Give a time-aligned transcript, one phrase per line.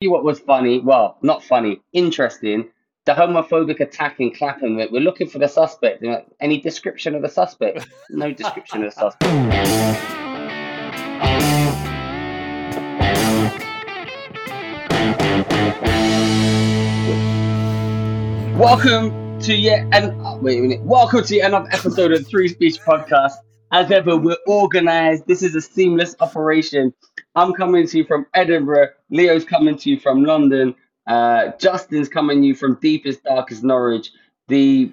[0.00, 0.78] you what was funny.
[0.78, 2.68] Well, not funny, interesting.
[3.04, 4.76] The homophobic attack in Clapham.
[4.76, 6.04] We're looking for the suspect.
[6.38, 7.88] Any description of the suspect?
[8.08, 9.32] No description of the suspect.
[18.56, 20.80] Welcome to yet and wait a minute.
[20.82, 23.32] Welcome to yet another episode of Three Speech Podcast.
[23.70, 25.26] As ever, we're organized.
[25.26, 26.94] This is a seamless operation.
[27.34, 28.88] I'm coming to you from Edinburgh.
[29.10, 30.74] Leo's coming to you from London.
[31.06, 34.10] Uh, Justin's coming to you from deepest, darkest Norwich.
[34.48, 34.92] The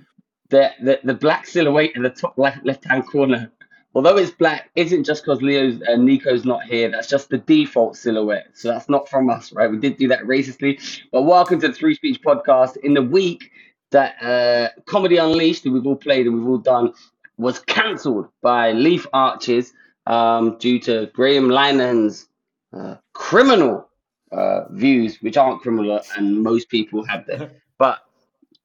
[0.50, 3.50] the the, the black silhouette in the top left left hand corner.
[3.94, 6.92] Although it's black, isn't just because Leo's uh, Nico's not here.
[6.92, 8.48] That's just the default silhouette.
[8.56, 9.72] So that's not from us, right?
[9.72, 10.82] We did do that racistly.
[11.14, 12.76] But welcome to the Three Speech Podcast.
[12.84, 13.52] In the week
[13.92, 16.92] that uh, Comedy Unleashed, that we've all played and we've all done,
[17.38, 19.74] was cancelled by Leith Arches
[20.08, 22.28] um, due to Graham Linehan's
[22.74, 23.90] uh, criminal
[24.32, 27.50] uh, views, which aren't criminal, and most people have them.
[27.78, 28.00] But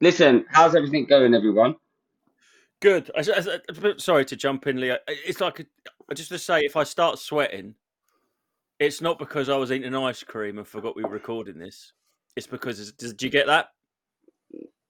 [0.01, 1.75] listen, how's everything going, everyone?
[2.81, 3.11] Good.
[3.17, 4.99] I, I, I- sorry to jump in, Leo.
[5.09, 7.75] It's like a, just to say, if I start sweating,
[8.79, 11.93] it's not because I was eating ice cream and forgot we were recording this.
[12.37, 13.71] It's because did you get that?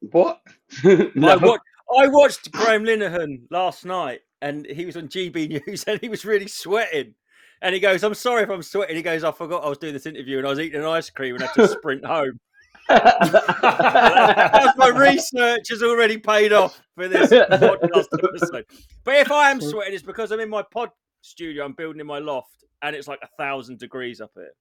[0.00, 0.40] What?
[0.84, 1.38] I, no.
[1.38, 1.62] watched,
[1.98, 6.24] I watched Graham Linehan last night, and he was on GB News, and he was
[6.24, 7.14] really sweating.
[7.62, 9.92] And he goes, "I'm sorry if I'm sweating." He goes, "I forgot I was doing
[9.92, 12.38] this interview, and I was eating an ice cream, and I had to sprint home."
[12.88, 18.64] That's my research has already paid off for this podcast episode.
[19.04, 21.64] But if I am sweating, it's because I'm in my pod studio.
[21.64, 24.52] I'm building in my loft, and it's like a thousand degrees up here.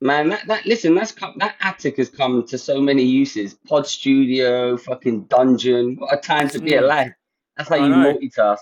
[0.00, 3.54] Man, that, that listen, that's come, that attic has come to so many uses.
[3.54, 5.96] Pod studio, fucking dungeon.
[5.96, 6.82] What a time to be Mm.
[6.82, 7.12] alive.
[7.56, 8.14] That's how I you know.
[8.14, 8.58] multitask.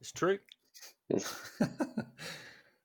[0.00, 0.38] It's true.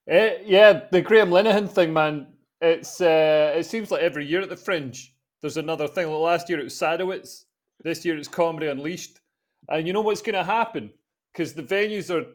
[0.07, 2.27] Eh, yeah, the Graham Linehan thing, man.
[2.61, 6.07] It's uh, it seems like every year at the Fringe, there's another thing.
[6.09, 7.45] Like last year it was Sadowitz.
[7.83, 9.19] This year it's Comedy Unleashed.
[9.69, 10.91] And you know what's going to happen?
[11.33, 12.25] Because the venues are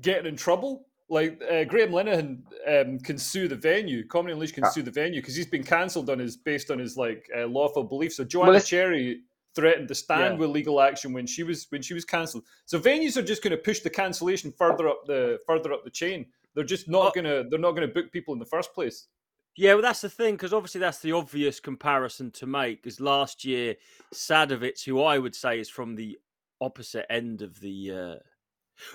[0.00, 0.86] getting in trouble.
[1.10, 2.38] Like uh, Graham Linehan
[2.68, 4.06] um, can sue the venue.
[4.06, 4.70] Comedy Unleashed can Ah.
[4.70, 7.82] sue the venue because he's been cancelled on his based on his like uh, lawful
[7.84, 8.16] beliefs.
[8.16, 9.22] So Joanna it's- Cherry
[9.56, 10.38] threatened to stand Yeah.
[10.38, 12.44] with legal action when she was when she was cancelled.
[12.66, 15.90] So venues are just going to push the cancellation further up the further up the
[15.90, 16.26] chain.
[16.54, 17.12] They're just not Oh.
[17.16, 19.08] gonna they're not gonna book people in the first place.
[19.56, 22.82] Yeah, well, that's the thing because obviously that's the obvious comparison to make.
[22.84, 23.74] Because last year,
[24.14, 26.18] Sadowitz, who I would say is from the
[26.60, 28.14] opposite end of the, uh,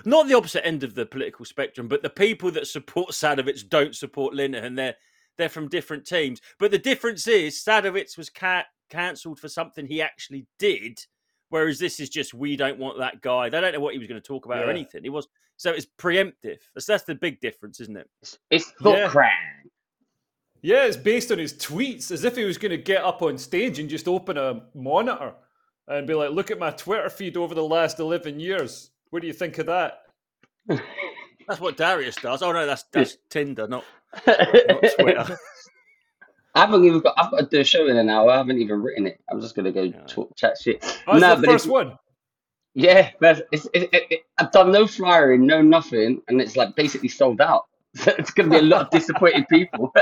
[0.06, 3.96] not the opposite end of the political spectrum, but the people that support Sadowitz don't
[3.96, 4.76] support Linehan.
[4.76, 4.96] They're
[5.38, 6.42] they're from different teams.
[6.60, 10.98] But the difference is Sadowitz was ca- cancelled for something he actually did,
[11.50, 13.50] whereas this is just we don't want that guy.
[13.50, 15.04] They don't know what he was going to talk about or anything.
[15.04, 16.58] It was so it's preemptive.
[16.74, 18.10] That's that's the big difference, isn't it?
[18.22, 19.08] It's, it's thought Yeah.
[19.10, 19.30] crime.
[20.62, 23.78] Yeah, it's based on his tweets, as if he was gonna get up on stage
[23.80, 25.34] and just open a monitor
[25.88, 28.90] and be like, "Look at my Twitter feed over the last eleven years.
[29.12, 30.00] What do you think of that?"
[31.48, 32.42] That's what Darius does.
[32.42, 33.84] Oh no, that's that's Tinder, not
[34.28, 34.84] not
[36.56, 37.14] I haven't even got.
[37.18, 38.32] I've got to do a show in an hour.
[38.32, 39.20] I haven't even written it.
[39.30, 40.06] I'm just gonna go Yeah.
[40.08, 40.84] talk, chat shit.
[41.06, 41.98] Oh, No, the but first if- one.
[42.78, 46.76] Yeah, but it's, it, it, it, I've done no flyering, no nothing, and it's like
[46.76, 47.66] basically sold out.
[47.96, 49.94] So it's gonna be a lot of disappointed people.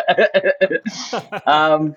[1.45, 1.95] um,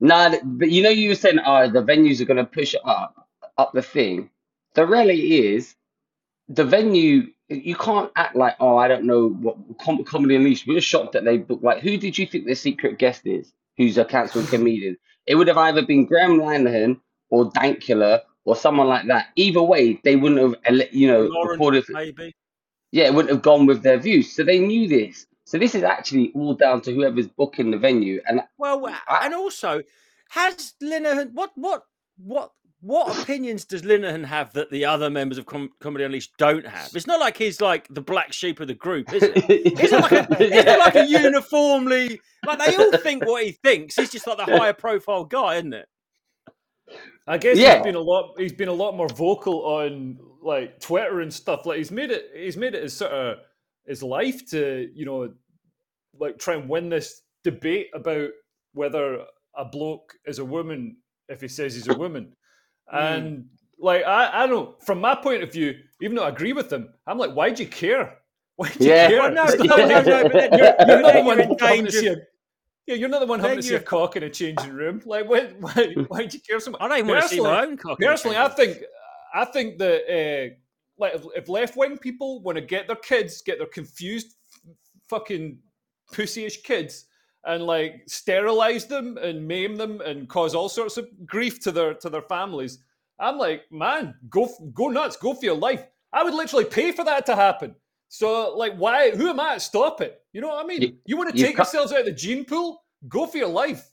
[0.00, 3.26] nah, but you know, you were saying, oh, the venues are gonna push it up,
[3.56, 4.28] up the thing.
[4.74, 5.74] The reality is,
[6.48, 7.28] the venue.
[7.48, 10.66] You can't act like, oh, I don't know what Com- Comedy Unleashed.
[10.66, 11.62] We're shocked that they booked.
[11.62, 13.52] Like, who did you think the secret guest is?
[13.76, 14.96] Who's a cancelled comedian?
[15.26, 17.00] It would have either been Graham Linehan
[17.30, 19.28] or Dankula or someone like that.
[19.36, 21.84] Either way, they wouldn't have, you know, Lawrence, reported.
[21.90, 22.34] maybe.
[22.92, 24.32] Yeah, it wouldn't have gone with their views.
[24.34, 25.26] So they knew this.
[25.44, 28.22] So this is actually all down to whoever's booking the venue.
[28.26, 29.82] And Well, I- and also,
[30.30, 31.84] has Linehan what what
[32.16, 32.52] what
[32.84, 36.90] what opinions does Linehan have that the other members of Com- Comedy Unleashed don't have?
[36.94, 39.32] It's not like he's like the black sheep of the group, is it?
[39.48, 43.52] It's not like a, it's not like a uniformly like they all think what he
[43.52, 43.96] thinks.
[43.96, 45.86] He's just like the higher profile guy, isn't it?
[47.26, 47.76] I guess Yeah.
[47.76, 48.34] he's been a lot.
[48.36, 51.64] He's been a lot more vocal on like Twitter and stuff.
[51.64, 52.26] Like he's made it.
[52.34, 53.38] He's made it his sort of
[53.86, 55.32] his life to you know,
[56.20, 58.28] like try and win this debate about
[58.74, 59.24] whether
[59.56, 60.98] a bloke is a woman
[61.30, 62.34] if he says he's a woman.
[62.92, 63.46] And
[63.78, 64.80] like I, I don't.
[64.84, 67.62] From my point of view, even though I agree with him, I'm like, why do
[67.62, 68.18] you care?
[68.56, 69.08] Why do you Yeah.
[69.08, 69.18] care?
[69.18, 71.58] Well, no, no, no, no, but then you're, you're- you're not the one you're in
[71.58, 72.16] having to danger- see a
[72.86, 75.00] yeah, you're not the one having to see a cock in a changing room.
[75.06, 76.80] Like, why, why, why'd you care so much?
[76.82, 77.98] I don't even want to see my Personally- own cock.
[77.98, 78.78] Personally, I think,
[79.34, 80.54] I think that uh,
[80.98, 84.72] like if, if left wing people want to get their kids, get their confused, f-
[85.08, 85.58] fucking
[86.12, 87.06] pussyish kids,
[87.46, 91.94] and like sterilize them and maim them and cause all sorts of grief to their
[91.94, 92.78] to their families.
[93.18, 95.86] I'm like, man, go go nuts, go for your life.
[96.12, 97.74] I would literally pay for that to happen.
[98.08, 99.10] So like, why?
[99.10, 100.20] Who am I to stop it?
[100.32, 100.82] You know what I mean?
[100.82, 102.82] You, you want to take yourselves out of the gene pool?
[103.08, 103.90] Go for your life.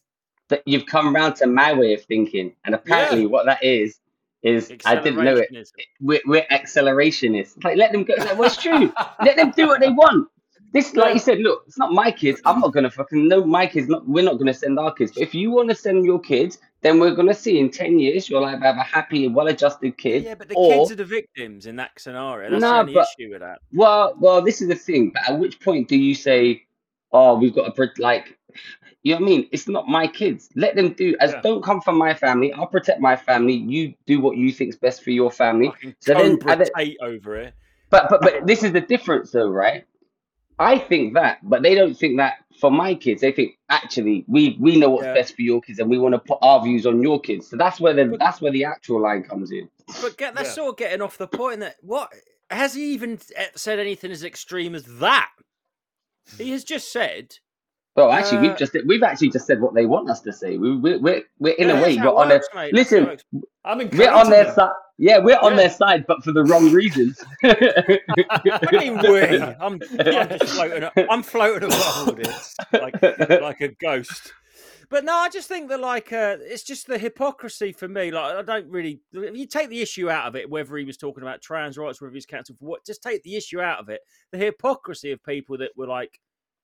[0.50, 3.28] That you've come round to my way of thinking, and apparently, yeah.
[3.28, 4.00] what that is
[4.44, 5.50] is I didn't know it.
[6.00, 7.64] We're, we're accelerationists.
[7.64, 8.16] Like, let them go.
[8.18, 8.92] Like, well, it's true.
[9.24, 10.28] let them do what they want.
[10.74, 12.42] This, like you said, look, it's not my kids.
[12.46, 13.90] I'm not gonna fucking no, my kids.
[13.90, 15.12] Not we're not gonna send our kids.
[15.12, 18.30] But if you want to send your kids, then we're gonna see in ten years
[18.30, 20.24] you'll have, have a happy, well-adjusted kid.
[20.24, 22.52] Yeah, but the or, kids are the victims in that scenario.
[22.52, 23.60] That's no, the but, issue with that.
[23.74, 25.12] Well, well, this is the thing.
[25.14, 26.64] But at which point do you say,
[27.12, 28.38] "Oh, we've got to like"?
[29.04, 29.50] You know what I mean?
[29.52, 30.50] It's not my kids.
[30.56, 31.42] Let them do as yeah.
[31.42, 32.54] don't come from my family.
[32.54, 33.56] I'll protect my family.
[33.56, 35.74] You do what you think's best for your family.
[36.00, 37.54] So then, then over it.
[37.90, 39.86] But but but this is the difference, though, right?
[40.62, 43.22] I think that, but they don't think that for my kids.
[43.22, 45.14] They think actually we we know what's yeah.
[45.14, 47.50] best for your kids, and we want to put our views on your kids.
[47.50, 49.68] So that's where the that's where the actual line comes in.
[50.02, 50.56] But get that's yeah.
[50.56, 52.14] sort of getting off the point that what
[52.50, 55.32] has he even eh, said anything as extreme as that?
[56.38, 57.38] He has just said.
[57.96, 60.58] Well, actually, uh, we've just we've actually just said what they want us to say.
[60.58, 63.18] We we we're, we're in yeah, a way we're on their a listen.
[63.66, 64.72] I'm we're on their side.
[64.98, 67.22] Yeah, we're on their side, but for the wrong reasons.
[67.44, 69.42] you mean we?
[69.42, 70.90] I'm, I'm floating.
[71.10, 74.34] I'm floating above this like like a ghost.
[74.90, 78.12] But no, I just think that like uh, it's just the hypocrisy for me.
[78.12, 79.02] Like I don't really.
[79.12, 82.02] If you take the issue out of it, whether he was talking about trans rights,
[82.02, 84.02] whether he's cancelled for what, just take the issue out of it.
[84.32, 86.20] The hypocrisy of people that were like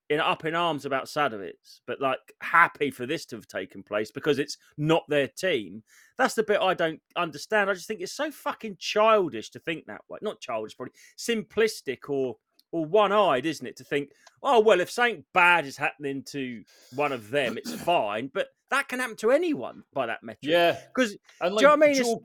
[0.10, 4.12] in up in arms about Sadowitz, but like happy for this to have taken place
[4.12, 5.84] because it's not their team.
[6.18, 7.70] That's the bit I don't understand.
[7.70, 10.20] I just think it's so fucking childish to think that way.
[10.22, 12.38] Not childish, probably simplistic or
[12.72, 13.78] or one eyed, isn't it?
[13.78, 14.12] To think,
[14.44, 16.64] oh well, if something bad is happening to
[16.96, 18.32] one of them, it's fine.
[18.34, 20.52] But that can happen to anyone by that metric.
[20.52, 22.20] Yeah, because like, do you know what I mean?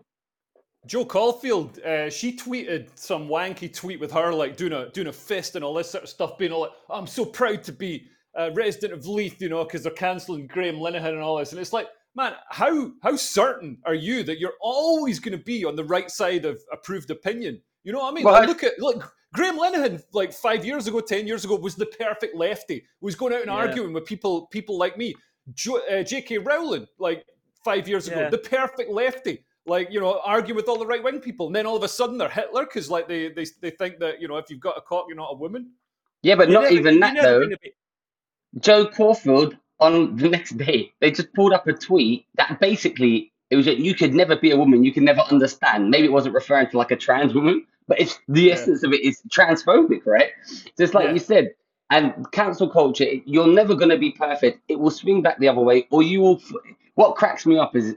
[0.87, 5.13] Jo, Caulfield, uh, she tweeted some wanky tweet with her like doing a doing a
[5.13, 8.09] fist and all this sort of stuff, being all like, "I'm so proud to be
[8.35, 11.53] a resident of Leith," you know, because they're cancelling Graham Linehan and all this.
[11.53, 11.87] And it's like,
[12.17, 16.11] man, how how certain are you that you're always going to be on the right
[16.11, 17.63] side of approved opinion?
[17.85, 18.25] You know what I mean?
[18.25, 18.47] Well, like, I...
[18.47, 19.15] look at look.
[19.35, 22.85] Graham Linehan, like five years ago, ten years ago, was the perfect lefty.
[23.01, 23.57] Was going out and yeah.
[23.57, 25.15] arguing with people people like me.
[25.55, 26.39] Jo- uh, J.K.
[26.39, 27.25] Rowling, like
[27.65, 28.31] five years ago, yeah.
[28.31, 31.67] the perfect lefty like you know argue with all the right wing people, and then
[31.67, 34.37] all of a sudden they're Hitler because like they, they they think that you know
[34.37, 35.71] if you've got a cock you're not a woman.
[36.23, 37.49] Yeah, but not never, even that though.
[38.59, 43.57] Jo Caulfield on the next day they just pulled up a tweet that basically it
[43.57, 45.91] was that you could never be a woman, you can never understand.
[45.91, 48.55] Maybe it wasn't referring to like a trans woman, but it's the yeah.
[48.55, 50.31] essence of it is transphobic, right?
[50.79, 51.13] Just like yeah.
[51.13, 51.51] you said.
[51.91, 54.61] And cancel culture, you're never going to be perfect.
[54.69, 56.41] It will swing back the other way, or you will.
[56.95, 57.97] What cracks me up is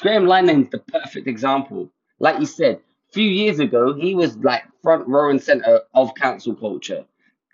[0.00, 1.90] Graham Linehan's the perfect example.
[2.18, 6.14] Like you said, a few years ago, he was like front row and center of
[6.16, 7.04] cancel culture.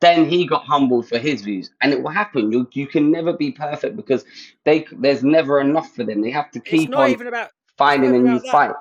[0.00, 2.52] Then he got humbled for his views, and it will happen.
[2.52, 4.24] You you can never be perfect because
[4.64, 6.20] they there's never enough for them.
[6.20, 8.72] They have to keep on even about, finding a new fight.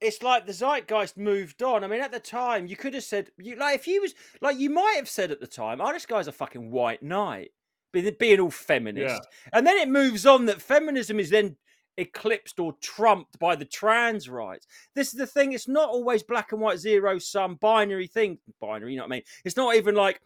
[0.00, 1.84] It's like the zeitgeist moved on.
[1.84, 4.58] I mean, at the time, you could have said, you like if you was like
[4.58, 7.50] you might have said at the time, "Oh, this guy's a fucking white knight,"
[7.92, 9.50] being all feminist, yeah.
[9.52, 11.56] and then it moves on that feminism is then
[11.96, 14.66] eclipsed or trumped by the trans rights.
[14.94, 18.38] This is the thing, it's not always black and white, zero sum, binary thing.
[18.60, 19.22] Binary, you know what I mean?
[19.44, 20.20] It's not even like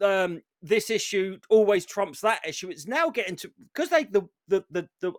[0.00, 2.70] um, this issue always trumps that issue.
[2.70, 5.12] It's now getting to because they the the the the,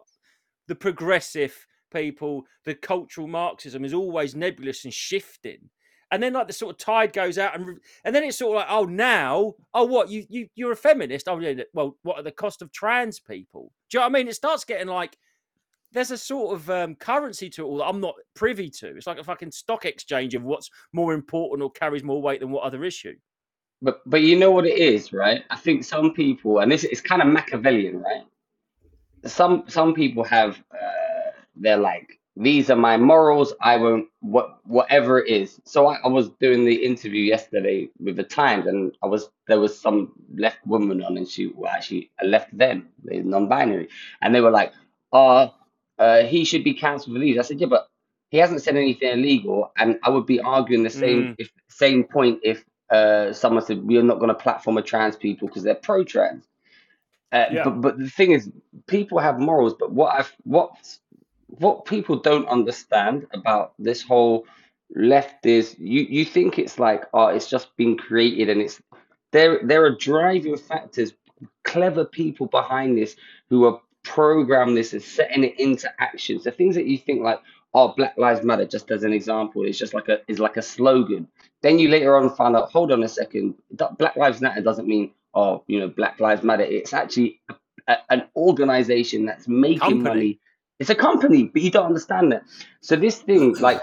[0.67, 5.69] the progressive people, the cultural Marxism is always nebulous and shifting
[6.11, 8.61] and then like the sort of tide goes out and and then it's sort of
[8.61, 11.27] like oh now oh what you you you're a feminist?
[11.27, 13.71] Oh yeah well what are the cost of trans people?
[13.89, 14.27] Do you know what I mean?
[14.27, 15.17] It starts getting like
[15.91, 18.95] there's a sort of um, currency to it all that I'm not privy to.
[18.95, 22.51] It's like a fucking stock exchange of what's more important or carries more weight than
[22.51, 23.15] what other issue.
[23.81, 25.43] But but you know what it is right?
[25.49, 28.23] I think some people and this is kind of Machiavellian right?
[29.25, 33.53] Some some people have uh, they're like these are my morals.
[33.61, 35.59] I won't what whatever it is.
[35.65, 39.59] So I, I was doing the interview yesterday with the Times, and I was there
[39.59, 43.89] was some left woman on, and she well, actually I left them, they're non-binary,
[44.21, 44.73] and they were like,
[45.11, 45.53] "Oh,
[45.97, 47.87] uh, he should be cancelled for these." I said, "Yeah, but
[48.29, 51.35] he hasn't said anything illegal," and I would be arguing the same mm.
[51.39, 55.15] if same point if uh, someone said we are not going to platform a trans
[55.15, 56.45] people because they're pro-trans.
[57.31, 57.63] Uh, yeah.
[57.63, 58.49] but, but the thing is,
[58.87, 59.75] people have morals.
[59.79, 60.71] But what I've what
[61.57, 64.45] what people don't understand about this whole
[64.95, 68.81] left is you you think it's like oh it's just been created and it's
[69.31, 71.13] there there are driving factors
[71.63, 73.15] clever people behind this
[73.49, 76.39] who are programming this and setting it into action.
[76.39, 77.39] So things that you think like,
[77.73, 80.61] oh, Black Lives Matter, just as an example, is just like a is like a
[80.61, 81.27] slogan.
[81.61, 85.11] Then you later on find out, hold on a second, Black Lives Matter doesn't mean
[85.35, 86.63] oh, you know, Black Lives Matter.
[86.63, 87.55] It's actually a,
[87.87, 90.03] a, an organization that's making Company.
[90.03, 90.39] money.
[90.79, 92.43] It's a company, but you don't understand it.
[92.81, 93.81] So this thing, like,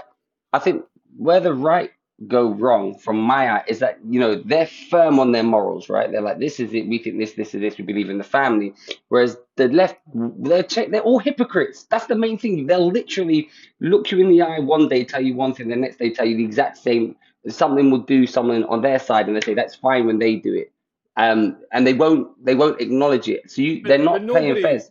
[0.53, 0.83] I think
[1.17, 1.91] where the right
[2.27, 6.11] go wrong from my eye is that you know they're firm on their morals, right?
[6.11, 6.87] They're like, this is it.
[6.87, 7.77] We think this, this is this.
[7.77, 8.73] We believe in the family.
[9.09, 11.83] Whereas the left, they're they're all hypocrites.
[11.83, 12.65] That's the main thing.
[12.65, 13.49] They'll literally
[13.79, 16.25] look you in the eye one day, tell you one thing, the next day tell
[16.25, 17.15] you the exact same.
[17.47, 20.53] Something will do something on their side, and they say that's fine when they do
[20.53, 20.71] it.
[21.15, 23.51] Um, and they won't they won't acknowledge it.
[23.51, 24.89] So you But- they're not playing nobody- fairs.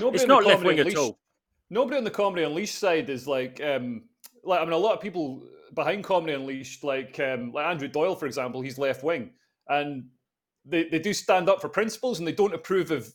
[0.00, 1.18] Nobody It's not left wing at all.
[1.70, 4.04] Nobody on the Comedy Unleashed side is like, um,
[4.44, 5.42] like I mean, a lot of people
[5.74, 9.30] behind Comedy Unleashed, like um, like Andrew Doyle, for example, he's left wing,
[9.68, 10.04] and
[10.64, 13.12] they, they do stand up for principles, and they don't approve of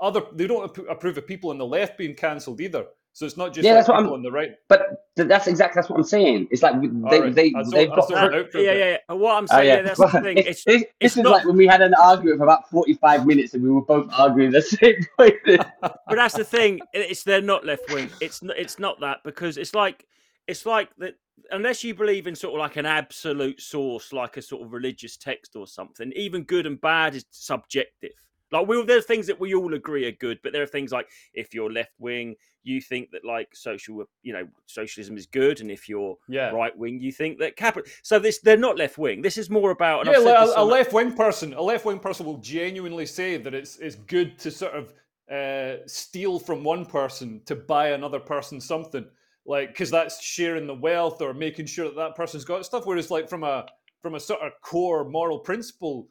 [0.00, 0.22] other.
[0.34, 2.86] They don't approve of people on the left being cancelled either.
[3.14, 4.52] So it's not just Yeah, like that's what people I'm- on the right.
[4.68, 6.48] But that's exactly that's what I'm saying.
[6.50, 8.08] It's like they Alright, they I they've got.
[8.08, 9.14] zoned out for a Yeah, yeah, yeah.
[9.14, 9.74] What I'm Oh, saying, yeah.
[9.76, 10.38] yeah, that's the thing.
[10.38, 12.70] It's- It's, it's- it's this is not- like when we had an argument for about
[12.70, 15.34] 45 minutes and we were both arguing the same point.
[15.80, 16.80] but that's the thing.
[16.94, 18.08] It's they're not left wing.
[18.22, 20.06] It's n- it's not that because it's like
[20.48, 21.14] it's like that.
[21.50, 25.16] Unless you believe in sort of like an absolute source, like a sort of religious
[25.18, 28.12] text or something, even good and bad is subjective.
[28.52, 30.92] Like we, there are things that we all agree are good, but there are things
[30.92, 35.60] like if you're left wing, you think that like social, you know, socialism is good,
[35.60, 36.50] and if you're Yeah.
[36.50, 37.90] right wing, you think that capital.
[38.02, 39.22] So this they're not left wing.
[39.22, 40.06] This is more about.
[40.06, 42.38] Yeah, I've said like this a, a left wing person, a left wing person will
[42.38, 44.92] genuinely say that it's it's good to sort of
[45.30, 49.06] uh, steal from one person to buy another person something,
[49.46, 52.86] like because that's sharing the wealth or making sure that that person's got stuff.
[52.86, 53.66] Whereas, like from a
[54.02, 56.08] from a sort of core moral principle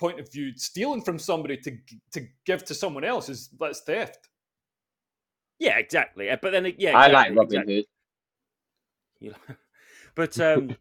[0.00, 1.76] point of view, stealing from somebody to
[2.12, 4.28] to give to someone else is that's theft.
[5.58, 6.30] yeah, exactly.
[6.30, 7.76] Uh, But then, yeah, I like Robin exactly.
[7.76, 7.84] Hood.
[9.22, 9.34] You
[10.14, 10.74] but um,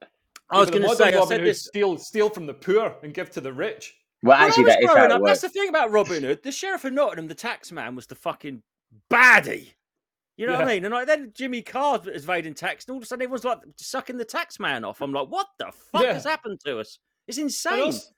[0.50, 1.64] I was Yeah, but going to modern say, I said Hood this.
[1.66, 3.94] steal steal from the poor and give to the rich.
[4.22, 6.22] Well, When actually, I was that is how it up, that's the thing about Robin
[6.22, 6.42] Hood.
[6.42, 8.62] The sheriff of Nottingham, the tax man, was the fucking
[9.10, 9.74] baddie.
[10.38, 10.84] You know what I mean?
[10.86, 13.58] And like, then Jimmy Carr is evading tax, and all of a sudden everyone's like
[13.76, 15.02] sucking the tax man off.
[15.02, 16.14] I'm like, what the fuck Yeah.
[16.14, 16.98] has happened to us?
[17.26, 17.82] It's And insane.
[17.82, 18.10] Also,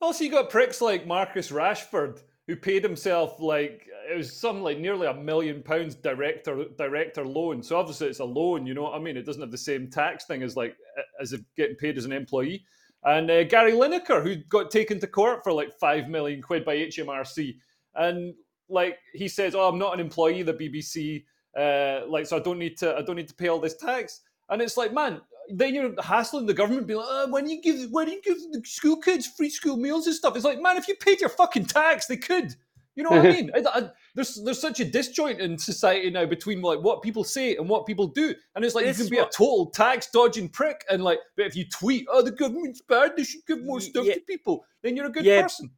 [0.00, 4.78] also, you got pricks like Marcus Rashford who paid himself like it was something like
[4.78, 7.62] nearly a million pounds director director loan.
[7.62, 9.18] So obviously it's a loan, you know what I mean?
[9.18, 10.74] It doesn't have the same tax thing as like
[11.20, 12.64] as if getting paid as an employee.
[13.04, 16.76] And uh, Gary Lineker, who got taken to court for like five million quid by
[16.76, 17.56] HMRC,
[17.94, 18.34] and
[18.68, 21.24] like he says, "Oh, I'm not an employee of the BBC,
[21.56, 24.22] uh, like so I don't need to I don't need to pay all this tax."
[24.48, 27.90] And it's like, man, then you're hassling the government, being like, oh, when you give
[27.90, 30.36] when you give the school kids free school meals and stuff?
[30.36, 32.54] It's like, man, if you paid your fucking tax, they could.
[32.94, 33.50] You know what I mean?
[33.54, 37.54] I, I, there's there's such a disjoint in society now between like what people say
[37.56, 40.08] and what people do, and it's like This you can be what- a total tax
[40.10, 43.62] dodging prick, and like, but if you tweet, oh, the government's bad, they should give
[43.62, 44.14] more stuff yeah.
[44.14, 45.70] to people, then you're a good Yeah, person.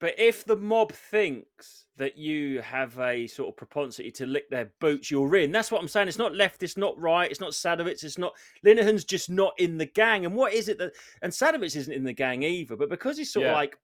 [0.00, 4.72] But if the mob thinks that you have a sort of propensity to lick their
[4.80, 5.52] boots, you're in.
[5.52, 6.08] That's what I'm saying.
[6.08, 8.32] It's not left, it's not right, it's not Sadowitz, it's not
[8.64, 10.24] Linehan's just not in the gang.
[10.24, 13.30] And what is it that and Sadowitz isn't in the gang either, but because he's
[13.32, 13.50] sort Yeah.
[13.52, 13.78] of like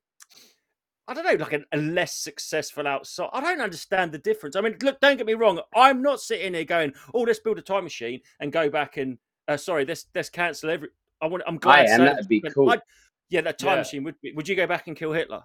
[1.08, 3.30] I don't know, like a, a less successful outside.
[3.32, 4.56] I don't understand the difference.
[4.56, 5.60] I mean, look, don't get me wrong.
[5.72, 9.16] I'm not sitting here going, "Oh, let's build a time machine and go back and
[9.46, 10.88] uh, sorry, let's let's cancel every."
[11.20, 11.44] I want.
[11.46, 11.86] I'm glad.
[11.86, 12.70] I am, that'd be cool.
[12.70, 12.82] I'd-
[13.28, 13.76] yeah, that time Yeah.
[13.82, 14.20] machine would.
[14.20, 15.44] Be, would you go back and kill Hitler?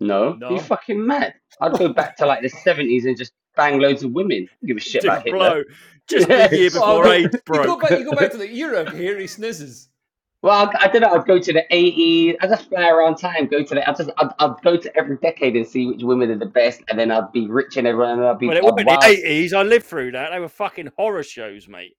[0.00, 0.50] No, No.
[0.50, 1.34] you fucking mad.
[1.60, 4.48] I'd go back to like the 70s and just bang loads of women.
[4.64, 5.50] Give a shit about Dick Hitler.
[5.50, 5.62] blow.
[6.08, 6.46] Just Yeah.
[6.48, 7.80] the year Oh, before no, AIDS You go broke.
[7.82, 9.88] back, you go back to the era of hairy snizzes.
[10.42, 11.12] Well, I, I don't know.
[11.14, 12.36] I'd go to the 80s.
[12.40, 13.46] I'd just fly around time.
[13.46, 13.86] Go to the.
[13.86, 14.08] I'd just.
[14.16, 17.10] I'd, I'd go to every decade and see which women are the best, and then
[17.10, 18.12] I'd be rich and everyone.
[18.18, 18.46] And I'd be.
[18.48, 19.52] Well, it oh, wasn't the eighties.
[19.52, 20.30] I lived through that.
[20.30, 21.94] They were fucking horror shows, mate.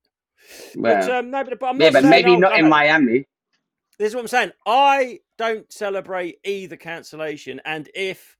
[0.76, 2.70] But um, no, but, but yeah, but maybe oh, not no, in.
[2.70, 3.26] Miami.
[4.02, 4.52] This is what I'm saying.
[4.66, 8.36] I don't celebrate either cancellation, and if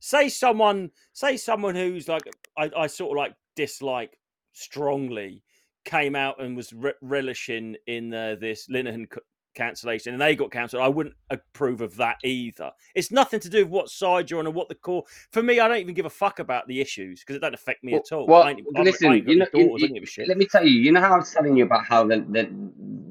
[0.00, 2.22] say someone, say someone who's like
[2.56, 4.18] I, I sort of like dislike
[4.52, 5.42] strongly,
[5.84, 9.06] came out and was re- relishing in uh, this Linehan
[9.54, 12.70] cancellation, and they got cancelled, I wouldn't approve of that either.
[12.94, 15.04] It's nothing to do with what side you're on or what the core.
[15.30, 17.84] For me, I don't even give a fuck about the issues because it don't affect
[17.84, 18.26] me Well, at all.
[18.26, 20.28] well, I listen, I you know, you- daughters, you- shit.
[20.28, 20.80] let me tell you.
[20.80, 22.50] You know how I was telling you about how the the,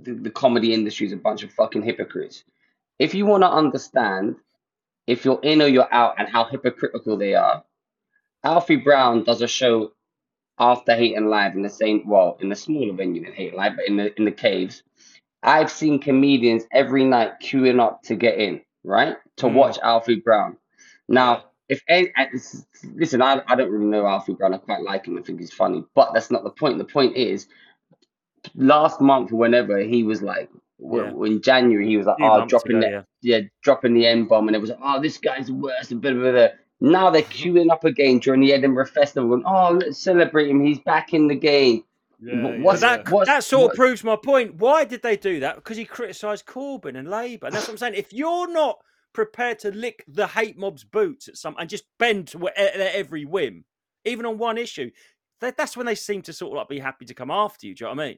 [0.03, 2.43] the, the comedy industry is a bunch of fucking hypocrites.
[2.99, 4.35] If you want to understand
[5.07, 7.63] if you're in or you're out and how hypocritical they are,
[8.43, 9.91] Alfie Brown does a show
[10.59, 13.57] after Hate and Live in the same well in the smaller venue than Hate and
[13.57, 14.83] Live, but in the in the caves.
[15.43, 19.17] I've seen comedians every night queuing up to get in, right?
[19.37, 19.53] To Mm.
[19.55, 20.57] watch Alfie Brown.
[21.07, 22.11] Now, if any,
[22.95, 24.53] listen, I, I don't really know Alfie Brown.
[24.53, 25.17] I quite like him.
[25.17, 26.77] I think he's funny, but that's not the point.
[26.77, 27.47] The point is,
[28.55, 31.11] last month, whenever he was like, Yeah.
[31.25, 33.37] in January, he was like, oh, dropping ago, the yeah.
[33.39, 36.01] yeah, dropping the N bomb, and it was like, oh, this guy's the worst, and
[36.01, 36.47] blah, blah, blah.
[36.81, 40.63] Now they're queuing up again during the Edinburgh Festival, going, oh, let's celebrate him.
[40.65, 41.83] He's back in the game.
[42.21, 42.97] Yeah, yeah, But what's- yeah.
[42.97, 44.55] that what's- that sort what- of proves my point.
[44.55, 45.55] Why did they do that?
[45.55, 47.47] Because he criticised Corbyn and Labour.
[47.47, 47.95] And that's what I'm saying.
[47.95, 48.79] If you're not
[49.13, 53.25] prepared to lick the hate mob's boots at some and just bend to their every
[53.25, 53.65] whim,
[54.05, 54.91] even on one issue,
[55.39, 57.73] that, that's when they seem to sort of like be happy to come after you.
[57.75, 58.17] Do you know what I mean?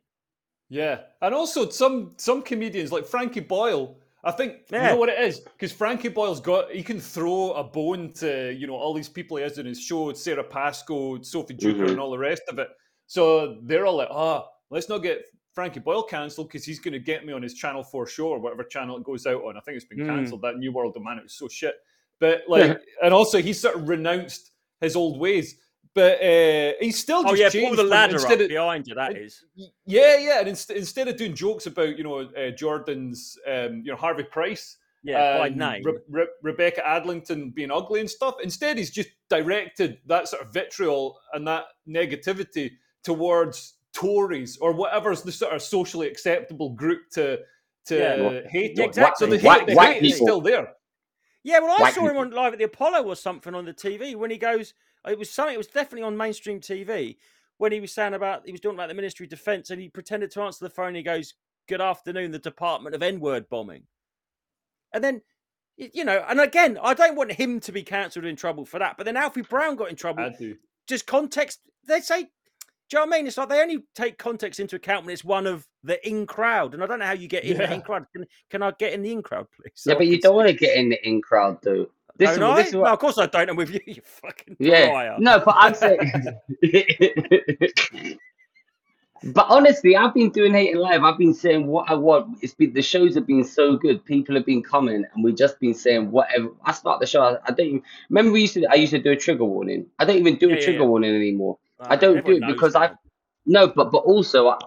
[0.70, 3.98] Yeah, and also some some comedians like Frankie Boyle.
[4.24, 7.64] I think you know what it is because Frankie Boyle's got he can throw a
[7.64, 11.54] bone to you know all these people he has in his show, Sara Pascoe, Sophie
[11.56, 11.90] Duker, Mhm.
[11.92, 12.70] and all the rest of it.
[13.14, 17.00] So they're all like, ah, let's not get Frankie Boyle cancelled because he's going to
[17.00, 19.56] get me on his Channel Four show or whatever channel it goes out on.
[19.56, 20.08] I think it's been Mm.
[20.08, 20.42] cancelled.
[20.42, 21.76] That New World of Man, it was so shit.
[22.20, 24.50] But like, and also he sort of renounced
[24.82, 25.58] his old ways.
[25.94, 28.88] But uh, he's still just Oh yeah, changed pull the ladder instead up of- behind
[28.88, 28.96] you.
[28.96, 29.46] That is.
[29.86, 30.40] Yeah, yeah.
[30.40, 34.24] And inst- instead of doing jokes about you know uh, Jordan's, um, you know Harvey
[34.24, 35.84] Price, Yeah, by name.
[35.84, 40.52] Re- Re- Rebecca Adlington being ugly and stuff, instead he's just directed that sort of
[40.52, 42.72] vitriol and that negativity
[43.04, 47.40] towards Tories or whatever's the sort of socially acceptable group to
[47.86, 48.50] to Yeah.
[48.50, 48.78] hate.
[48.78, 49.26] Yeah, exactly.
[49.28, 50.74] So the hate, White- the white hate is still there.
[51.44, 53.74] Yeah, well, I White saw him on live at the Apollo or something on the
[53.74, 54.74] TV when he goes.
[55.06, 55.54] It was something.
[55.54, 57.18] It was definitely on mainstream TV
[57.58, 59.90] when he was saying about he was talking about the Ministry of Defence and he
[59.90, 60.88] pretended to answer the phone.
[60.88, 61.34] And he goes,
[61.68, 63.88] "Good afternoon, the Department of N-word bombing,"
[64.94, 65.22] and then.
[65.76, 68.96] You know, and again, I don't want him to be cancelled in trouble for that.
[68.96, 70.24] But then Alfie Brown got in trouble.
[70.24, 70.56] I do.
[70.86, 71.62] Just context.
[71.88, 72.30] They say,
[72.90, 73.28] do you know what I mean?
[73.28, 76.74] It's like they only take context into account when it's one of the in crowd.
[76.74, 78.06] And I don't know how you get in the in crowd.
[78.16, 79.72] Can, can I get in the in crowd, please?
[79.86, 81.88] Yeah, So but you don't want to get in the in crowd, though.
[82.18, 82.68] This is, don't this I?
[82.68, 83.50] is No, of course I don't.
[83.50, 84.88] I'm with you, you fucking yeah.
[84.88, 85.20] pariah.
[85.20, 86.00] No, but I'm saying.
[89.24, 91.04] but honestly, I've been doing hate and live.
[91.04, 92.38] I've been saying what I want.
[92.42, 94.06] It's been the shows have been so good.
[94.06, 96.50] People have been coming, and we've just been saying whatever.
[96.66, 97.22] I start the show.
[97.24, 98.32] I, I don't even remember.
[98.34, 98.66] We used to.
[98.70, 99.88] I used to do a trigger warning.
[100.00, 100.86] I don't even do Yeah, a yeah, trigger yeah.
[100.86, 101.58] warning anymore.
[101.90, 102.92] I don't do everyone it knows because I
[103.46, 104.58] no, but but also I,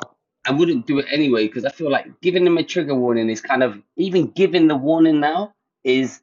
[0.46, 3.40] I wouldn't do it anyway because I feel like giving them a trigger warning is
[3.40, 6.20] kind of even giving the warning now is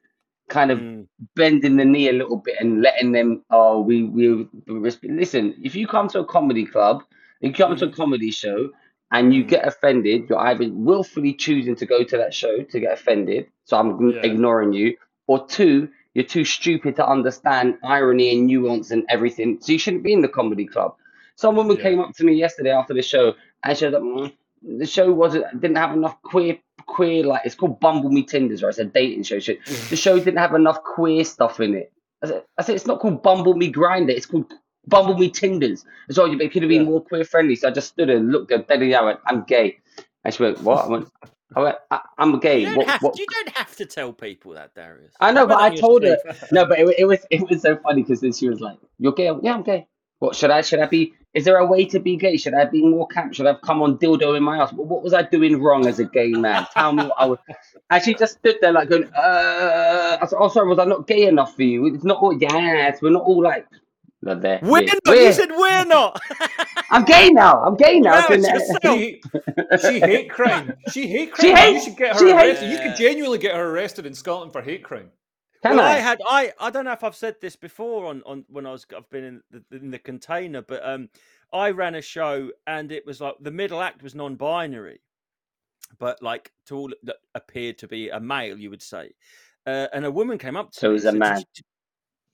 [0.48, 4.34] kind of Mm, bending the knee a little bit and letting them oh we we
[4.66, 7.02] we resp- listen if you come to a comedy club
[7.40, 7.92] you come to a Mhm.
[7.92, 8.70] comedy show
[9.12, 9.44] and you Mhm.
[9.44, 13.76] get offended you're either willfully choosing to go to that show to get offended so
[13.76, 14.22] i'm ign- Yeah.
[14.22, 19.58] ignoring you or two you're too stupid to understand irony and nuance and everything.
[19.60, 20.94] So you shouldn't be in the comedy club.
[21.36, 21.90] Someone woman Yeah.
[21.90, 24.32] came up to me yesterday after the show and she was "Mm,
[24.78, 28.70] the show wasn't didn't have enough queer queer like it's called Bumble Me Tinders right?
[28.70, 29.38] It's a dating show.
[29.40, 31.92] The show didn't have enough queer stuff in it.
[32.22, 34.52] I said, I said it's not called Bumble Me Grinder it's called
[34.86, 35.84] Bumble Me Tinders.
[36.08, 36.88] As well it could have been Yeah.
[36.90, 37.56] more queer friendly.
[37.56, 39.78] So I just stood and looked at Betty I went I'm gay.
[40.24, 40.84] And she went what?
[40.84, 41.08] I went,
[41.56, 44.12] I went I, I'm gay You don't, what, have, what you don't have to tell
[44.12, 45.14] people that, Darius.
[45.20, 46.18] I know, Put but I told her
[46.52, 49.12] no, but it, it was it was so funny because then she was like, "You're
[49.12, 49.86] gay?" Yeah, I'm gay.
[50.18, 51.14] What should I should I be?
[51.34, 52.36] Is there a way to be gay?
[52.36, 53.34] Should I be more camp?
[53.34, 54.72] Should I have come on dildo in my ass?
[54.72, 56.66] What, what was I doing wrong as a gay man?
[56.72, 57.38] Tell me what I was.
[57.90, 61.06] And she just stood there like going, "Uh." I said, "Oh, sorry, was I not
[61.06, 61.86] gay enough for you?
[61.86, 62.32] It's not all.
[62.32, 63.66] Yes, we're not all like."
[64.24, 64.58] Not there.
[64.62, 64.92] We're yeah.
[64.94, 65.00] not.
[65.06, 66.20] We're- You said we're not.
[66.90, 67.62] I'm gay now.
[67.62, 68.20] I'm gay now.
[68.20, 68.98] No, it's yourself.
[68.98, 69.20] She,
[69.90, 70.72] she hate crime.
[70.90, 71.56] She hate She crime.
[71.56, 72.70] hates- you should get she her hates- arrested.
[72.72, 75.10] You could genuinely get her arrested in Scotland for hate crime.
[75.62, 75.92] Can well, I?
[75.92, 75.98] I?
[75.98, 78.86] had I I don't know if I've said this before on on when I was
[78.96, 81.08] I've been in the, in the container, but um,
[81.52, 85.00] I ran a show and it was like the middle act was non-binary,
[85.98, 89.12] but like to all that appeared to be a male, you would say,
[89.66, 90.90] uh, and a woman came up to So me.
[90.90, 91.38] it was a said, "Did man.
[91.56, 91.62] you-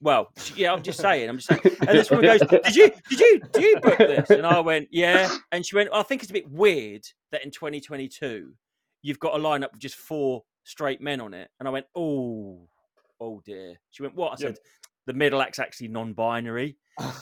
[0.01, 1.29] Well, yeah, I'm just saying.
[1.29, 1.61] I'm just saying.
[1.81, 4.87] And this woman goes, "Did you, did you, did you book this?" And I went,
[4.91, 8.51] "Yeah." And she went, "I think it's a bit weird that in 2022
[9.03, 12.67] you've got a lineup with just four straight men on it." And I went, "Oh,
[13.19, 14.47] oh dear." She went, "What?" I Yeah.
[14.47, 14.57] said,
[15.05, 16.77] "The middle act's actually non-binary."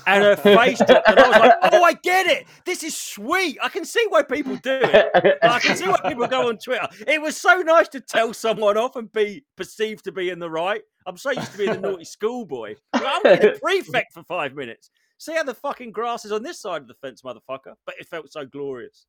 [0.08, 2.48] And her face dropped, and I was like, "Oh, I get it.
[2.65, 3.58] This is sweet.
[3.62, 6.88] I can see why people do it." I can see why people go on Twitter.
[7.08, 10.50] It was so nice to tell someone off and be perceived to be in the
[10.50, 10.82] right.
[11.10, 12.76] I'm so used to being the naughty schoolboy.
[12.93, 14.91] I'm a prefect for five minutes.
[15.17, 17.74] See how the fucking grass is on this side of the fence, motherfucker.
[17.86, 19.08] But it felt so glorious.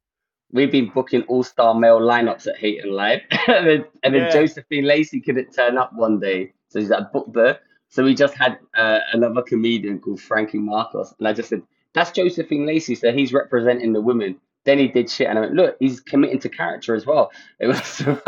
[0.50, 3.20] We've been booking all star male lineups at and Live.
[3.48, 4.30] and then, and then Yeah.
[4.32, 6.54] Josephine Lacey couldn't turn up one day.
[6.70, 7.58] So she's like, booked her.
[7.90, 11.12] So we just had uh, another comedian called Frankie Marcos.
[11.18, 12.94] And I just said, that's Josephine Lacey.
[12.94, 14.40] So he's representing the women.
[14.64, 15.28] Then he did shit.
[15.28, 17.30] And I went, look, he's committing to character as well.
[17.60, 18.20] It was so,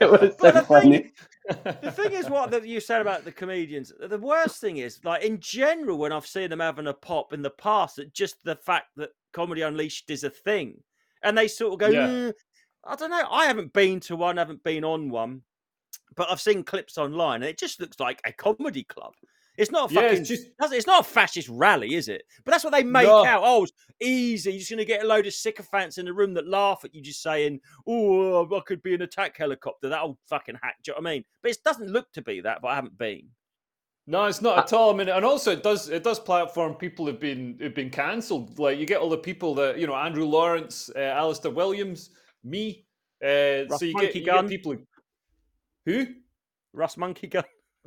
[0.00, 0.98] it was so the funny.
[0.98, 1.12] thing,
[1.48, 3.92] the thing is, what that you said about the comedians.
[3.98, 7.42] The worst thing is, like in general, when I've seen them having a pop in
[7.42, 10.82] the past, that just the fact that comedy unleashed is a thing,
[11.22, 12.06] and they sort of go, Yeah.
[12.06, 12.34] "Mm,
[12.84, 13.28] I don't know.
[13.30, 15.42] I haven't been to one, haven't been on one,
[16.16, 19.14] but I've seen clips online, and it just looks like a comedy club.
[19.62, 20.18] It's not a Yeah, fucking.
[20.18, 22.22] it's just It's not a fascist rally, is it?
[22.44, 23.24] But that's what they make No.
[23.24, 23.42] out.
[23.44, 24.50] Oh, it's easy.
[24.50, 26.94] You're just going to get a load of sycophants in the room that laugh at
[26.94, 30.76] you, just saying, "Oh, I could be an attack helicopter." That old fucking hack.
[30.82, 31.24] Do you know what I mean?
[31.42, 32.60] But it doesn't look to be that.
[32.60, 33.28] But I haven't been.
[34.08, 34.92] No, it's not at all.
[34.92, 38.58] I mean, and also it does it does platform people who've been who've been cancelled.
[38.58, 42.10] Like you get all the people that you know, Andrew Lawrence, uh, Alistair Williams,
[42.42, 42.84] me.
[43.24, 44.46] Uh, Russ so you get, Monkey you Gun.
[44.46, 44.76] get people.
[45.86, 46.06] Who?
[46.72, 47.44] Russ Monkey Gun.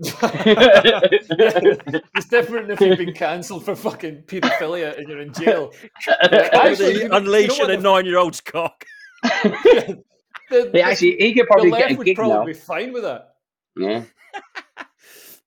[1.17, 5.71] it's different if you've been cancelled for fucking paedophilia and you're in jail.
[6.31, 8.83] Actually, you know- you know unleashing a the- nine-year-old's cock.
[10.51, 12.45] The, He the- actually, he could the probably get left a would gig probably now.
[12.45, 13.29] be fine with that.
[13.75, 14.03] Yeah.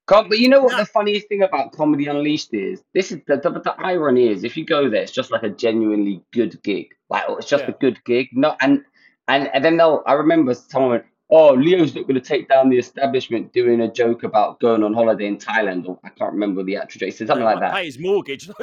[0.07, 2.83] Com- but you know what the funniest thing about Comedy Unleashed is?
[2.95, 5.51] This is the, the the irony is if you go there, it's just like a
[5.51, 6.89] genuinely good gig.
[7.11, 7.71] Like it's just Yeah.
[7.71, 8.27] a good gig.
[8.33, 8.83] Not and
[9.29, 10.03] and and then they'll.
[10.05, 13.93] I remember someone went, "Oh, Leo's not going to take down the establishment," doing a
[13.93, 17.13] joke about going on holiday in Thailand, or I can't remember the actual joke.
[17.13, 17.75] Something like that.
[17.75, 18.49] Pay his mortgage.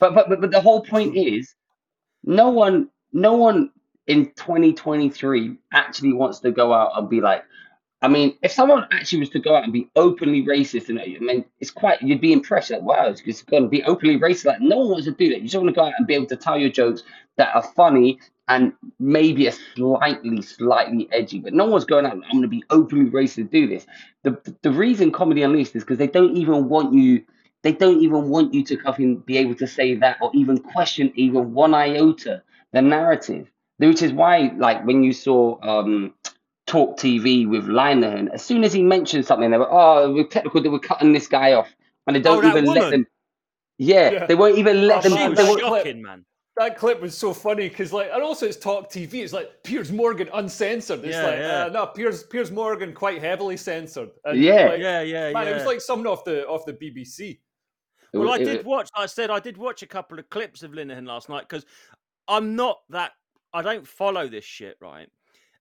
[0.00, 1.56] But, but but but the whole point is,
[2.22, 3.72] no one no one
[4.06, 7.44] in 2023 actually wants to go out and be like.
[8.00, 11.16] I mean, if someone actually was to go out and be openly racist, and I
[11.20, 12.70] mean, it's quite you'd be impressed.
[12.70, 14.44] Like, wow, it's, going to be openly racist.
[14.44, 15.40] Like, no one wants to do that.
[15.40, 17.02] You just want to go out and be able to tell your jokes
[17.36, 21.40] that are funny and maybe a slightly, slightly edgy.
[21.40, 22.12] But no one's going out.
[22.12, 23.84] I'm going to be openly racist to do this.
[24.22, 27.24] The the reason comedy unleashed is because they don't even want you.
[27.62, 31.52] They don't even want you to be able to say that or even question even
[31.52, 33.50] one iota the narrative.
[33.78, 36.14] Which is why, like, when you saw um,
[36.68, 40.62] Talk TV with Linehan, as soon as he mentioned something, they were, oh, we're technical,
[40.62, 41.68] they were cutting this guy off.
[42.06, 43.06] And they don't Oh, that even let them.
[43.78, 44.26] Yeah, Yeah.
[44.26, 45.18] they won't even let Oh, them.
[45.18, 46.24] She was they that clip- shocking, man.
[46.56, 49.22] That clip was so funny because, like, and also it's talk TV.
[49.22, 51.04] It's like Piers Morgan uncensored.
[51.04, 51.64] It's Yeah, like, yeah.
[51.66, 54.10] Uh, no, Piers Piers Morgan quite heavily censored.
[54.24, 54.70] And, Yeah.
[54.70, 55.50] like, Yeah, yeah, man, yeah.
[55.52, 57.40] it was like something off the off the BBC.
[58.12, 58.88] it Well, I was- did watch.
[58.94, 61.64] I said I did watch a couple of clips of Linehan last night because
[62.26, 63.12] I'm not that.
[63.52, 65.08] I don't follow this shit, right?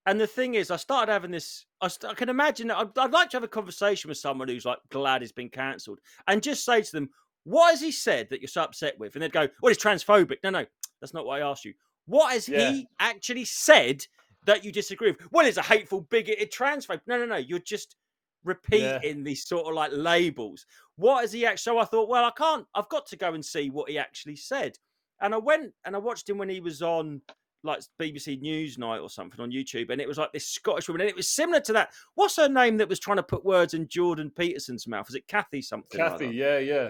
[0.08, 1.65] And the thing is, I started having this.
[1.82, 2.70] I, st- I can imagine.
[2.70, 5.50] that I'd, I'd like to have a conversation with someone who's like glad he's been
[5.50, 7.10] cancelled, and just say to them,
[7.43, 10.38] "What has he said that you're so upset with?" And they'd go, "Well, he's transphobic."
[10.43, 10.65] No, no,
[11.02, 11.74] that's not what I asked you.
[12.06, 12.72] What has Yeah.
[12.72, 14.06] he actually said
[14.46, 15.32] that you disagree with?
[15.32, 17.02] Well, he's a hateful, bigoted transphobe.
[17.06, 17.36] No, no, no.
[17.36, 17.98] You're just
[18.46, 20.65] repeating these sort of like labels.
[20.96, 21.63] What has he actually?
[21.74, 22.65] So I thought, well, I can't.
[22.74, 24.78] I've got to go and see what he actually said.
[25.20, 27.22] And I went and I watched him when he was on
[27.63, 31.02] like BBC News Night or something on YouTube, and it was like this Scottish woman,
[31.02, 31.91] and it was similar to that.
[32.15, 35.08] What's her name that was trying to put words in Jordan Peterson's mouth?
[35.08, 36.00] Was it Kathy something?
[36.00, 36.34] Kathy, that?
[36.34, 36.89] yeah, yeah.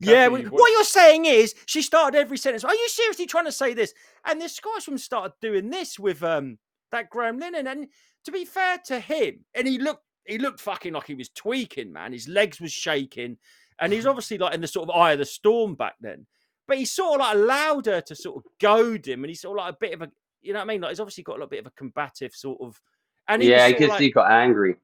[0.00, 2.64] Yeah, Kathy, well, what- what you're saying is she started every sentence.
[2.64, 3.94] Are you seriously trying to say this?
[4.24, 6.58] And this Scottish woman started doing this with um
[6.92, 7.66] that Graham Linehan.
[7.70, 7.88] And
[8.24, 11.92] to be fair to him, and he looked he looked fucking like he was tweaking,
[11.92, 12.12] man.
[12.12, 13.38] His legs was shaking,
[13.80, 16.26] and he's obviously like in the sort of eye of the storm back then.
[16.68, 19.58] But he sort of like allowed her to sort of goad him, and he's sort
[19.58, 20.10] of like a bit of a
[20.42, 20.80] you know what I mean?
[20.82, 22.80] Like he's obviously got a little bit of a combative sort of.
[23.26, 24.76] And he yeah, because like- he got angry.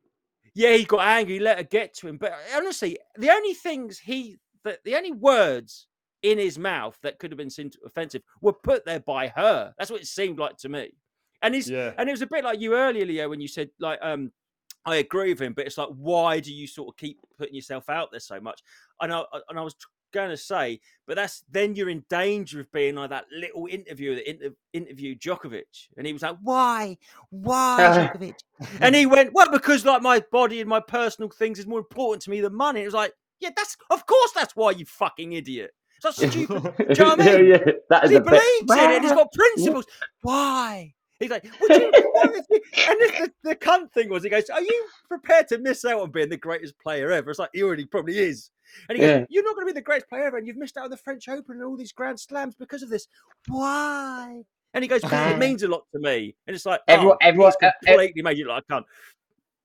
[0.54, 2.16] yeah, he got angry, let her get to him.
[2.16, 5.86] But honestly, the only things he, the, the only words
[6.22, 9.72] in his mouth that could have been seen offensive were put there by her.
[9.78, 10.90] That's what it seemed like to me.
[11.42, 11.92] And he's, Yeah.
[11.98, 14.32] and it was a bit like you earlier, Leo, when you said like, um,
[14.86, 17.88] I agree with him, but it's like, why do you sort of keep putting yourself
[17.88, 18.60] out there so much?
[19.00, 19.74] And I, and I was
[20.14, 24.14] going to say, but that's then you're in danger of being like that little interviewer
[24.14, 26.96] that inter- interviewed Djokovic, and he was like, why,
[27.30, 28.34] why Djokovic?
[28.80, 32.22] And he went, Well, because like my body and my personal things is more important
[32.22, 32.80] to me than money.
[32.82, 35.72] It was like, Yeah, that's of course that's why you fucking idiot.
[36.02, 36.36] Not stupid.
[36.38, 37.46] Do you know what I mean?
[37.50, 37.58] yeah,
[37.90, 38.94] that is he a bit- believes in it.
[38.96, 39.86] and He's got principles.
[40.22, 40.94] Why?
[41.24, 44.28] He's like, would you, what if you-" and the, the, the cunt thing was, he
[44.28, 47.48] goes, "Are you prepared to miss out on being the greatest player ever?" It's like
[47.54, 48.50] he already probably is.
[48.88, 50.76] And he goes, "You're not going to be the greatest player ever, and you've missed
[50.76, 53.08] out on the French Open and all these Grand Slams because of this.
[53.48, 54.42] Why?"
[54.74, 57.26] And he goes, "Because it means a lot to me." And it's like, Everyone- oh,
[57.26, 58.84] everyone- uh, uh, completely made you like a cunt.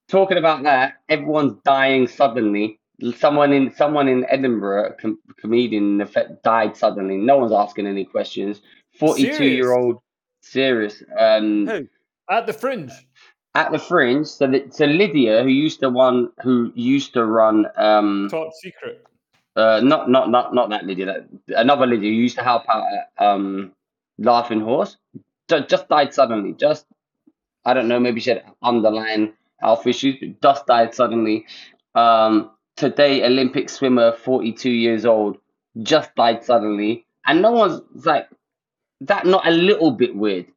[0.08, 2.80] Talking about that, everyone's dying suddenly.
[3.15, 6.06] Someone in someone in Edinburgh, a com- comedian,
[6.43, 7.15] died suddenly.
[7.17, 8.62] No one's asking any questions.
[9.00, 10.02] Forty-two year old,
[10.41, 11.04] serious.
[11.17, 11.88] Um, Who?
[12.30, 12.91] At the fringe.
[13.56, 14.28] at the Fringe.
[14.28, 19.04] So, that, so Lydia, who used to one, who used to run, um, Top secret.
[19.56, 21.28] uh, not not not not that Lydia, that,
[21.60, 23.71] another Lydia who used to help out at um,
[24.19, 24.97] Laughing Horse,
[25.49, 26.54] ju- just died suddenly.
[26.54, 26.86] Just
[27.65, 31.45] I don't know, maybe she had underlying health issues, but just died suddenly.
[31.95, 35.38] Um, today, Olympic swimmer, 42 years old,
[35.82, 37.06] just died suddenly.
[37.25, 38.30] And no one's like,
[39.01, 40.47] that not a little bit weird?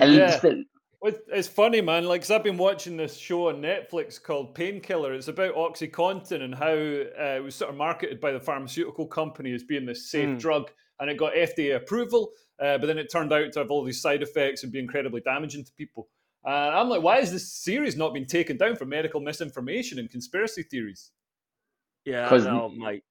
[0.00, 0.26] A Yeah.
[0.30, 0.64] just a-
[1.00, 2.04] Well, It's funny, man.
[2.04, 5.12] Like, i I've been watching this show on Netflix called Painkiller.
[5.14, 9.52] It's about OxyContin and how uh, it was sort of marketed by the pharmaceutical company
[9.52, 10.38] as being this safe Mm.
[10.38, 12.32] drug, and it got FDA approval.
[12.60, 15.20] Uh, but then it turned out to have all these side effects and be incredibly
[15.22, 16.08] damaging to people.
[16.44, 20.08] And I'm like, why has this series not been taken down for medical misinformation and
[20.08, 21.10] conspiracy theories?
[22.04, 23.02] Yeah, I 'Cause- know, mate.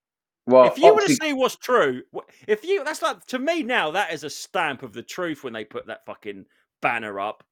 [0.46, 2.02] Well, if you want to Oxy- see what's true,
[2.48, 5.54] if you that's like to me now that is a stamp of the truth when
[5.54, 6.46] they put that fucking
[6.82, 7.44] banner up,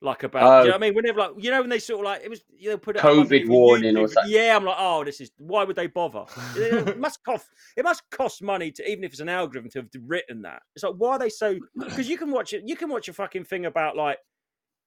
[0.00, 0.58] like about Oh.
[0.60, 0.94] you know what I mean.
[0.94, 3.02] Whenever like you know when they sort of like it was you know put up
[3.02, 4.32] COVID underneath a warning or something.
[4.32, 6.24] Yeah, I'm like, oh, this is why would they bother?
[6.56, 9.88] it must cost it must cost money to even if it's an algorithm to have
[10.06, 10.62] written that.
[10.74, 11.58] It's like why are they so?
[11.78, 12.62] Because you can watch it.
[12.66, 14.18] You can watch a fucking thing about like.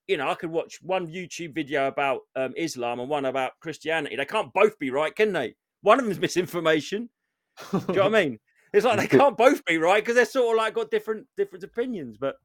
[0.08, 4.16] You know, I could watch one YouTube video about um, Islam and one about Christianity.
[4.16, 5.56] They can't both be right, can they?
[5.82, 7.10] One of them's misinformation.
[7.72, 8.40] Do you know what I mean?
[8.74, 11.64] It's like they can't both be right because they're sort of like got different different
[11.64, 12.18] opinions.
[12.20, 12.36] But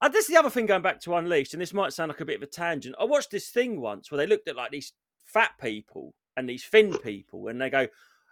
[0.00, 2.20] uh, this is the other thing going back to Unleashed, and this might sound like
[2.20, 2.94] a bit of a tangent.
[3.00, 4.92] I watched this thing once where they looked at like these
[5.24, 7.88] fat people and these thin people, and they go,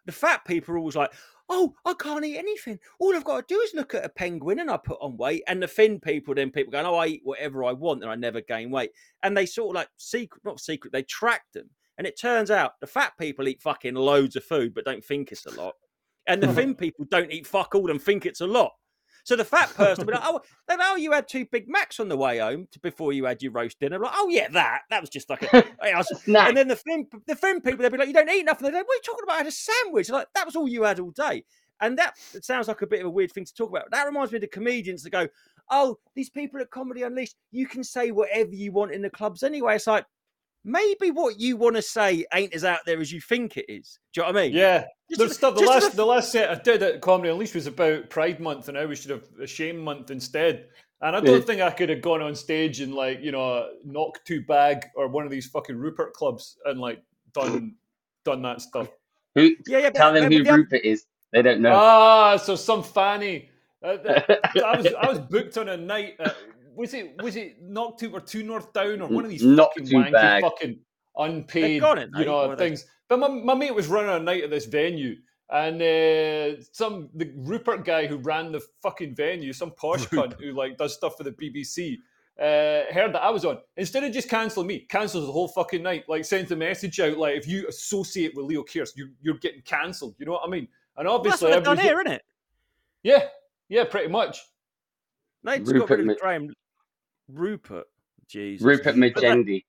[0.06, 1.12] the fat people are always like,
[1.48, 2.78] "Oh, I can't eat anything.
[2.98, 5.42] All I've got to do is look at a penguin and I put on weight."
[5.46, 8.14] And the thin people, then people going, "Oh, I eat whatever I want and I
[8.14, 8.92] never gain weight."
[9.22, 11.68] And they sort of like secret, not secret, they tracked them.
[11.98, 15.32] And it turns out the fat people eat fucking loads of food but don't think
[15.32, 15.74] it's a lot.
[16.26, 18.72] And the thin people don't eat fuck all and think it's a lot.
[19.26, 21.98] So the fat person will be like, oh, then oh, you had two Big Macs
[21.98, 23.98] on the way home to, before you had your roast dinner.
[23.98, 25.64] like, oh yeah, that that was just like a.
[25.96, 26.48] Was- Snack.
[26.48, 28.70] and then the thin the thin people they'll be like, you don't eat nothing.
[28.70, 29.34] They're like, what are you talking about?
[29.34, 30.10] I had a sandwich.
[30.10, 31.44] Like that was all you had all day.
[31.80, 33.90] And that it sounds like a bit of a weird thing to talk about.
[33.90, 35.26] That reminds me of the comedians that go,
[35.72, 39.42] oh, these people at Comedy Unleashed, you can say whatever you want in the clubs
[39.42, 39.74] anyway.
[39.74, 40.06] It's like
[40.66, 43.98] maybe what you want to say ain't as out there as you think it is.
[44.12, 44.52] Do you know what I mean?
[44.56, 44.84] Yeah.
[45.08, 45.54] Just There's stuff.
[45.54, 48.68] The last, a- the last set I did at Comedy Unleashed was about Pride Month,
[48.68, 50.66] and now we should have a Shame Month instead.
[51.00, 51.44] And I don't Yeah.
[51.46, 55.06] think I could have gone on stage and like you know knock two bag or
[55.08, 57.00] one of these fucking Rupert clubs and like
[57.32, 57.76] done
[58.24, 58.88] done that stuff.
[59.34, 59.90] Who, yeah, yeah.
[59.90, 61.04] tell but- them but who the oth- Rupert is.
[61.32, 61.72] They don't know.
[61.74, 63.50] Ah, so some fanny.
[63.82, 64.24] Uh, th-
[64.64, 66.14] I was I was booked on a night.
[66.18, 66.34] At,
[66.76, 69.70] was it was it knock two or two north down or one of these Knock
[69.74, 70.42] fucking two wanky bag.
[70.42, 70.78] fucking
[71.16, 72.84] unpaid gone it, you know or they- things.
[73.08, 75.14] But my, my mate was running a night at this venue.
[75.48, 80.50] And uh, some the Rupert guy who ran the fucking venue, some posh cunt who
[80.52, 81.94] like does stuff for the BBC,
[82.40, 83.58] uh, heard that I was on.
[83.76, 86.02] Instead of just cancelling me, cancels the whole fucking night.
[86.08, 89.62] Like sends a message out like if you associate with Leo Kearse, you, you're getting
[89.62, 90.16] cancelled.
[90.18, 90.66] You know what I mean?
[90.96, 92.22] And Well, that's obviously, what they've done here, isn't it?
[93.04, 93.26] yeah,
[93.68, 94.40] yeah, pretty much.
[95.44, 96.52] They just got Rupert rid of Mc- Graham.
[97.28, 97.86] Rupert.
[98.28, 98.64] Jesus.
[98.64, 99.64] Rupert But that- Majendie.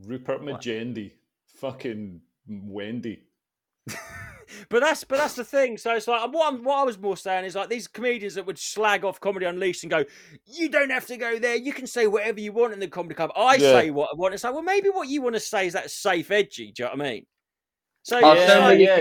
[0.00, 0.60] Rupert What?
[0.60, 1.12] Majendie,
[1.46, 3.22] fucking Wendy.
[4.68, 5.78] But that's but that's the thing.
[5.78, 8.46] So it's like what I'm, what I was more saying is like these comedians that
[8.46, 10.04] would slag off Comedy Unleashed and go,
[10.46, 11.56] "You don't have to go there.
[11.56, 13.72] You can say whatever you want in the comedy club." I Yeah.
[13.72, 14.50] say what I want to say.
[14.50, 16.70] Well, maybe what you want to say is that safe, edgy.
[16.72, 17.26] Do you know what I mean?
[18.04, 18.96] So, it's so like- many- yeah,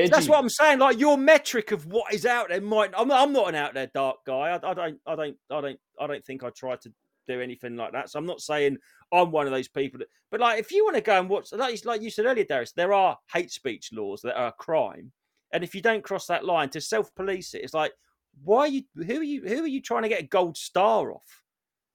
[0.00, 0.10] edgy.
[0.10, 0.78] that's what I'm saying.
[0.78, 2.92] Like your metric of what is out there might.
[2.96, 4.32] I'm, I'm not an out there dark guy.
[4.50, 4.98] I, I don't.
[5.06, 5.36] I don't.
[5.50, 5.80] I don't.
[6.00, 6.92] I don't think I try to
[7.26, 8.08] do anything like that.
[8.10, 8.78] So I'm not saying
[9.12, 9.98] I'm one of those people.
[9.98, 12.44] That, but like, if you want to go and watch, like, like you said earlier,
[12.44, 15.10] Darius, there are hate speech laws that are a crime,
[15.52, 17.92] and if you don't cross that line to self-police it, it's like,
[18.44, 18.82] why are you?
[18.94, 19.42] Who are you?
[19.48, 21.42] Who are you trying to get a gold star off?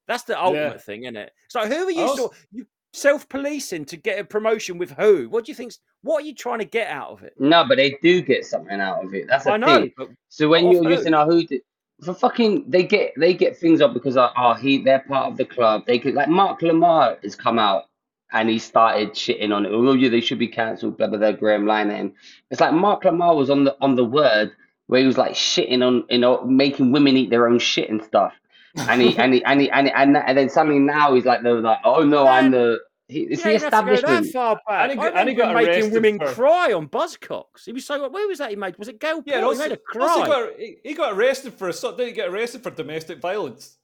[0.09, 1.31] That's the ultimate thing, isn't it?
[1.55, 2.01] Like, who are you?
[2.01, 5.27] also- Sort, you self-policing to get a promotion with who?
[5.29, 5.73] What do you think?
[6.01, 7.33] What are you trying to get out of it?
[7.39, 9.27] No, but they do get something out of it.
[9.27, 10.17] That's the I know, thing.
[10.29, 10.89] So when you're who?
[10.89, 11.61] using our who did
[12.03, 15.37] for fucking they get they get things up because uh, oh he they're part of
[15.37, 15.83] the club.
[15.85, 17.85] They could like Mark Lamarr has come out
[18.31, 19.71] and he started shitting on it.
[19.71, 20.97] Oh yeah, they should be cancelled.
[20.97, 21.31] Blah blah blah.
[21.31, 22.13] Graham line at him.
[22.51, 24.51] It's like Mark Lamarr was on the on the word
[24.87, 28.03] where he was like shitting on you know making women eat their own shit and
[28.03, 28.33] stuff.
[28.75, 31.43] And he and he and he and, he, and, and then suddenly now he's like
[31.43, 34.25] they're like oh no I'm the he, it's Yeah, the you have to go establishment.
[34.25, 34.89] that far back.
[34.89, 37.65] And he I got- and he got making women for- cry on Buzzcocks.
[37.65, 38.77] He was so where was that he made?
[38.77, 39.45] Was it Gail Yeah, Porter?
[39.47, 40.27] also, he made her also cry.
[40.27, 41.97] got, he, he got arrested for assault.
[41.97, 43.77] Did he get arrested for domestic violence?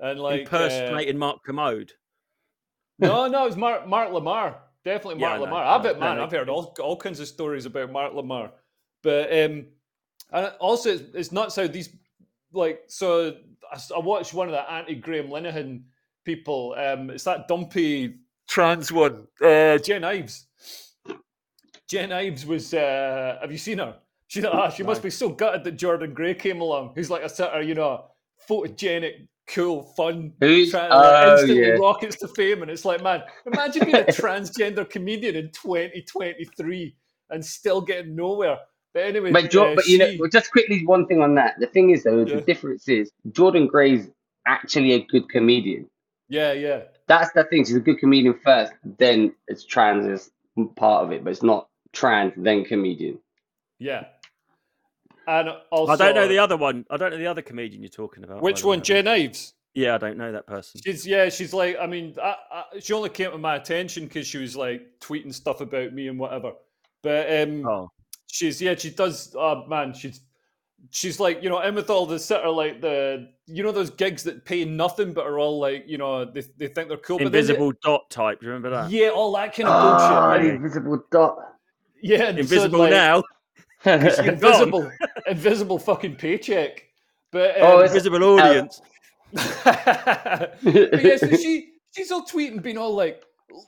[0.00, 1.92] And like, uh, impersonating Mark Commode.
[2.98, 4.54] no, no, it was Mark, Mark Lamarr.
[4.84, 5.62] Definitely Mark I know, Lamarr.
[5.64, 8.12] I I've know, bet, man, no, I've heard all, all kinds of stories about Mark
[8.12, 8.50] Lamarr.
[9.02, 9.66] But um,
[10.32, 11.90] and also, it's, it's nuts how these
[12.52, 12.82] like.
[12.88, 13.36] So
[13.94, 15.82] I watched one of the anti Graham Linehan
[16.24, 16.74] people.
[16.78, 18.16] Um, it's that dumpy
[18.48, 20.46] trans one, uh, Jen Ives.
[21.88, 22.74] Jen Ives was.
[22.74, 23.96] Uh, have you seen her?
[24.28, 26.92] She, ah, she must be so gutted that Jordan Gray came along.
[26.94, 28.06] Who's like a sort of, you know,
[28.48, 31.72] photogenic, cool, fun, Who's- trying to like, oh, instantly yeah.
[31.74, 32.62] rockets to fame.
[32.62, 36.96] And it's like, man, imagine being a transgender comedian in 2023
[37.28, 38.56] and still getting nowhere.
[38.94, 41.34] But anyway, But, jo- uh, but you know, she- well, just quickly, one thing on
[41.36, 41.58] that.
[41.58, 42.36] The thing is, though, Yeah.
[42.36, 44.08] the difference is Jordan Gray's
[44.46, 45.88] actually a good comedian.
[46.28, 46.82] yeah, yeah.
[47.08, 47.64] That's the thing.
[47.64, 50.30] She's a good comedian first, then it's trans is
[50.76, 53.18] part of it, but it's not trans then comedian.
[53.78, 54.04] Yeah.
[55.26, 56.84] And also, I don't know the other one.
[56.90, 58.42] I don't know the other comedian you're talking about.
[58.42, 58.82] which one, way.
[58.82, 59.54] Jen Ives.
[59.74, 60.80] Yeah, I don't know that person.
[60.84, 64.26] She's yeah, she's like, I mean, I, I, she only came to my attention because
[64.26, 66.52] she was like tweeting stuff about me and whatever.
[67.02, 67.90] But um, Oh,
[68.32, 69.36] she's yeah, she does.
[69.38, 70.20] Oh man, she's
[70.90, 73.90] she's like you know, in with all the sort of like the you know those
[73.90, 77.18] gigs that pay nothing but are all like you know they they think they're cool.
[77.18, 78.40] but then invisible dot type.
[78.40, 78.90] Do you remember that?
[78.90, 80.46] yeah, all that kind of Ah, bullshit.
[80.46, 80.54] right?
[80.56, 81.36] invisible dot.
[82.02, 83.22] Yeah, and so, Invisible like, now.
[83.84, 84.90] Invisible,
[85.26, 86.84] invisible fucking paycheck.
[87.30, 88.80] But Oh, um, it's- Invisible audience.
[89.32, 93.22] but yeah, so she she's all tweeting, being all like,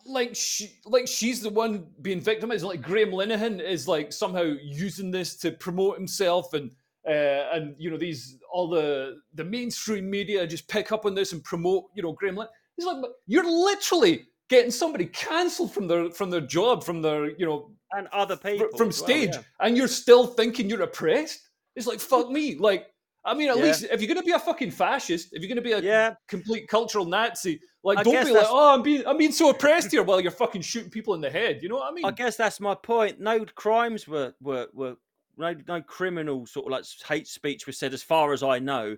[0.06, 2.64] like she like she's the one being victimized.
[2.64, 6.70] Like Graham Linehan is like somehow using this to promote himself, and
[7.08, 11.32] uh, and you know these all the the mainstream media just pick up on this
[11.32, 12.36] and promote you know Graham.
[12.36, 17.30] Lin- He's like, you're literally getting somebody cancelled from their from their job, from their
[17.38, 19.42] you know and other people from as well, stage, yeah.
[19.60, 21.48] and you're still thinking you're oppressed.
[21.76, 22.86] It's like fuck me, like.
[23.26, 23.62] I mean, at Yeah.
[23.64, 25.80] least if you're going to be a fucking fascist, if you're going to be a
[25.80, 27.58] Yeah, complete cultural Nazi.
[27.84, 30.30] Like, I don't be like, oh, I'm being, I'm being so oppressed here while you're
[30.30, 31.62] fucking shooting people in the head.
[31.62, 32.06] You know what I mean?
[32.06, 33.20] I guess that's my point.
[33.20, 34.96] No crimes were were were
[35.36, 38.96] no no criminal sort of like hate speech was said, as far as I know.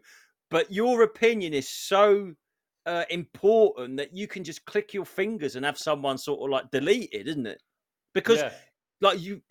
[0.50, 2.34] But your opinion is so
[2.86, 6.70] uh, important that you can just click your fingers and have someone sort of like
[6.70, 7.60] deleted, isn't it?
[8.14, 8.52] Because yeah,
[9.00, 9.42] like you,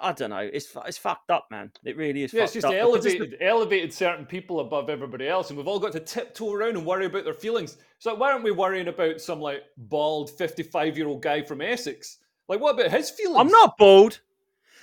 [0.00, 0.38] I don't know.
[0.52, 1.70] It's it's fucked up, man.
[1.84, 2.32] It really is.
[2.32, 5.66] yeah it's just up it's the- elevated, elevated certain people above everybody else, and we've
[5.68, 7.78] all got to tiptoe around and worry about their feelings.
[7.98, 12.18] So why aren't we worrying about some like bald 55 year old guy from Essex?
[12.48, 13.38] Like, what about his feelings?
[13.38, 14.20] I'm not bald.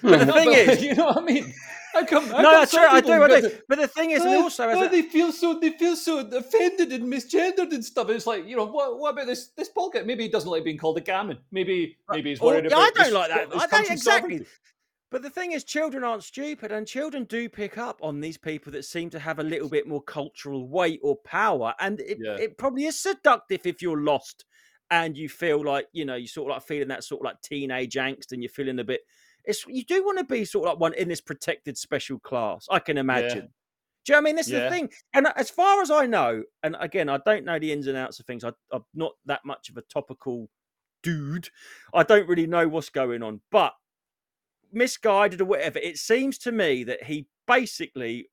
[0.03, 1.53] But the thing but, is, you know what I mean?
[1.93, 2.27] How come?
[2.27, 2.81] How no, that's true.
[2.85, 3.23] I do.
[3.23, 3.49] I do.
[3.49, 6.91] to- But the thing is, Oh, also oh, they feel so they feel so offended
[6.91, 8.07] and misgendered and stuff.
[8.07, 8.99] And it's like you know what?
[8.99, 10.01] What about this this guy?
[10.01, 11.37] Maybe he doesn't like being called a gammon.
[11.51, 12.79] Maybe maybe he's Oh, worried yeah, about.
[12.97, 13.47] I don't like that.
[13.55, 13.97] I don't exactly.
[13.97, 14.45] sovereignty.
[15.13, 18.71] But the thing is, children aren't stupid, and children do pick up on these people
[18.71, 22.37] that seem to have a little bit more cultural weight or power, and it, Yeah.
[22.37, 24.43] it probably is seductive if you're lost
[24.89, 27.41] and you feel like you know you sort of like feeling that sort of like
[27.43, 29.01] teenage angst, and you're feeling a bit.
[29.45, 32.65] It's you do want to be sort of like one in this protected special class.
[32.71, 33.53] I can imagine.
[34.05, 34.35] Do you know what I mean?
[34.35, 34.63] This is Yeah.
[34.63, 34.89] the thing.
[35.13, 38.19] And as far as I know, and again, I don't know the ins and outs
[38.19, 38.43] of things.
[38.43, 40.49] I, I'm not that much of a topical
[41.03, 41.49] dude.
[41.93, 43.73] I don't really know what's going on, but
[44.73, 48.29] misguided or whatever, it seems to me that he basically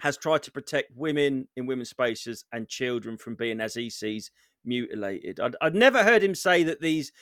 [0.00, 4.30] has tried to protect women in women's spaces and children from being, as he sees,
[4.64, 5.40] mutilated.
[5.40, 7.12] I'd, I'd never heard him say that these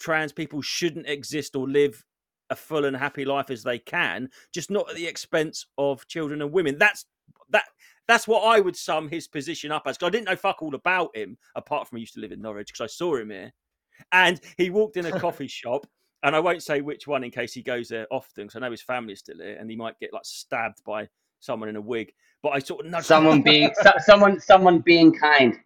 [0.00, 2.04] trans people shouldn't exist or live
[2.50, 6.42] a full and happy life as they can, just not at the expense of children
[6.42, 6.78] and women.
[6.78, 7.06] That's
[7.50, 7.64] that.
[8.06, 9.96] That's what I would sum his position up as.
[9.96, 12.42] 'cause I didn't know fuck all about him, apart from he used to live in
[12.42, 13.52] Norwich, because I saw him here.
[14.12, 15.86] And he walked in a coffee shop,
[16.24, 18.70] and I won't say which one in case he goes there often, because I know
[18.72, 21.08] his family's still here, and he might get like stabbed by
[21.38, 22.12] someone in a wig.
[22.42, 25.56] But I sort of nudged Someone being so, someone someone being kind.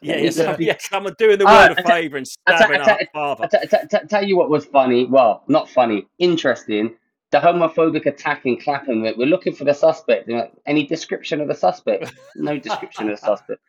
[0.00, 0.76] yeah, Yeah, some- yeah.
[0.80, 3.44] someone doing the world I a favour and stabbing I our father.
[3.44, 5.04] I t- t- t- tell you what was funny.
[5.06, 6.96] Well, not funny, interesting.
[7.30, 9.02] The homophobic attack in Clapham.
[9.02, 10.30] We're looking for the suspect.
[10.66, 12.12] Any description of the suspect?
[12.36, 13.60] No description of the suspect.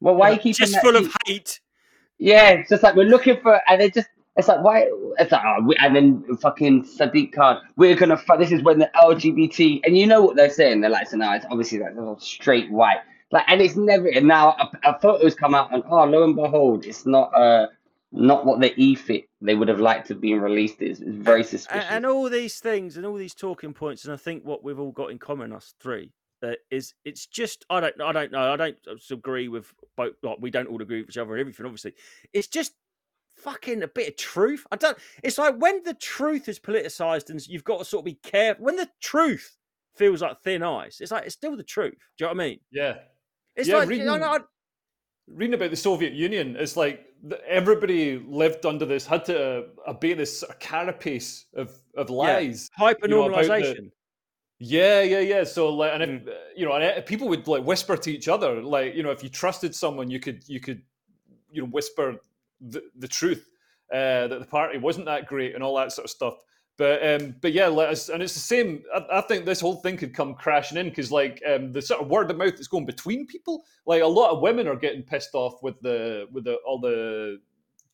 [0.00, 1.58] Well, why are you keeping Just full of hate.
[2.18, 4.08] Yeah, it's just like we're looking for, and they just.
[4.38, 4.88] It's like why?
[5.18, 7.60] It's like oh, we, and then fucking Sadiq Khan.
[7.76, 8.16] We're gonna.
[8.16, 8.38] Fight.
[8.38, 10.80] This is when the LGBT and you know what they're saying.
[10.80, 12.98] They're like, so now it's obviously like they're straight white.
[13.32, 14.06] Like, and it's never.
[14.06, 17.34] And now a, a photo's come out, and oh, lo and behold, it's not.
[17.34, 17.66] Uh,
[18.10, 21.02] not what the EFIT they would have liked to be released is.
[21.02, 21.84] It's very suspicious.
[21.90, 24.92] And, all these things and all these talking points, and I think what we've all
[24.92, 28.56] got in common, us three, uh, is it's just I don't I don't know I
[28.56, 30.14] don't uh, agree with both.
[30.22, 31.66] Like, we don't all agree with each other and everything.
[31.66, 31.94] Obviously,
[32.32, 32.72] it's just
[33.38, 34.66] fucking a bit of truth.
[34.72, 34.96] I don't.
[35.22, 38.64] It's like when the truth is politicized and you've got to sort of be careful.
[38.64, 39.56] When the truth
[39.96, 41.94] feels like thin ice, it's like it's still the truth.
[42.16, 42.60] Do you know what I mean?
[42.70, 42.98] Yeah.
[43.56, 44.38] It's Yeah, like you know, reading- I-
[45.26, 47.04] reading about the Soviet Union, it's like
[47.46, 52.68] everybody lived under this, had to obey this sort of carapace of, of lies.
[52.76, 53.90] hyper You know, normalization.
[54.60, 55.44] Yeah, yeah, yeah.
[55.44, 56.28] So like, and if Mm.
[56.28, 59.10] uh, you know, and uh, people would like whisper to each other, like you know,
[59.10, 60.82] if you trusted someone, you could you could
[61.52, 62.20] you know whisper
[62.60, 63.48] the, the truth
[63.92, 66.34] uh, that the party wasn't that great and all that sort of stuff.
[66.76, 68.84] But um, but yeah, let us, and it's the same.
[68.94, 72.00] I, I think this whole thing could come crashing in because like um, the sort
[72.00, 73.64] of word of mouth that's going between people.
[73.84, 77.40] Like a lot of women are getting pissed off with the with the all the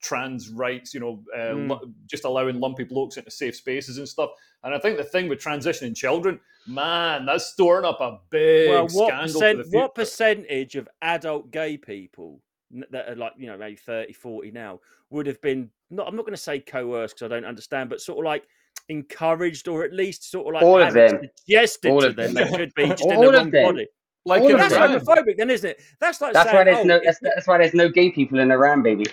[0.03, 1.95] trans rights, you know, uh, Mm.
[2.07, 4.31] just allowing lumpy blokes into safe spaces and stuff.
[4.63, 8.83] And I think the thing with transitioning children, man, that's storing up a big well,
[8.89, 12.43] what scandal percent, what percentage of adult gay people
[12.91, 16.23] that are like you know maybe 30 40 now would have been not i'm not
[16.25, 18.45] going to say coerced because i don't understand but sort of like
[18.89, 21.21] encouraged or at least sort of like All of them.
[21.47, 22.51] suggested All to of them them.
[22.51, 23.65] they could be just in All the of wrong them.
[23.75, 23.87] body
[24.27, 25.01] like in of that's them.
[25.01, 27.01] Homophobic then isn't it that's like That's saying, why there's oh, no.
[27.05, 29.05] That's, that's why there's no gay people in Iran, baby.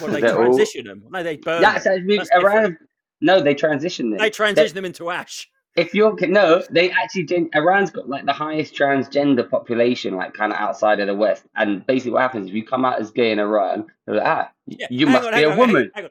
[0.00, 2.06] well, they they're all- transition them no they burn That's them.
[2.06, 2.78] That's Iran.
[3.20, 4.18] No, they transition them.
[4.18, 8.74] they transition them into ash If you're no, they actually Iran's got like the highest
[8.74, 11.44] transgender population, like kind of outside of the West.
[11.54, 13.86] And basically, what happens if you come out as gay in Iran?
[14.06, 15.90] They're like, ah, Yeah, you hang must on, be a on, hang on, woman.
[15.94, 16.10] hang on.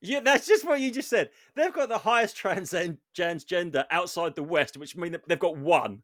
[0.00, 1.30] Yeah, that's just what you just said.
[1.54, 6.02] They've got the highest transgender outside the West, which means that they've got one.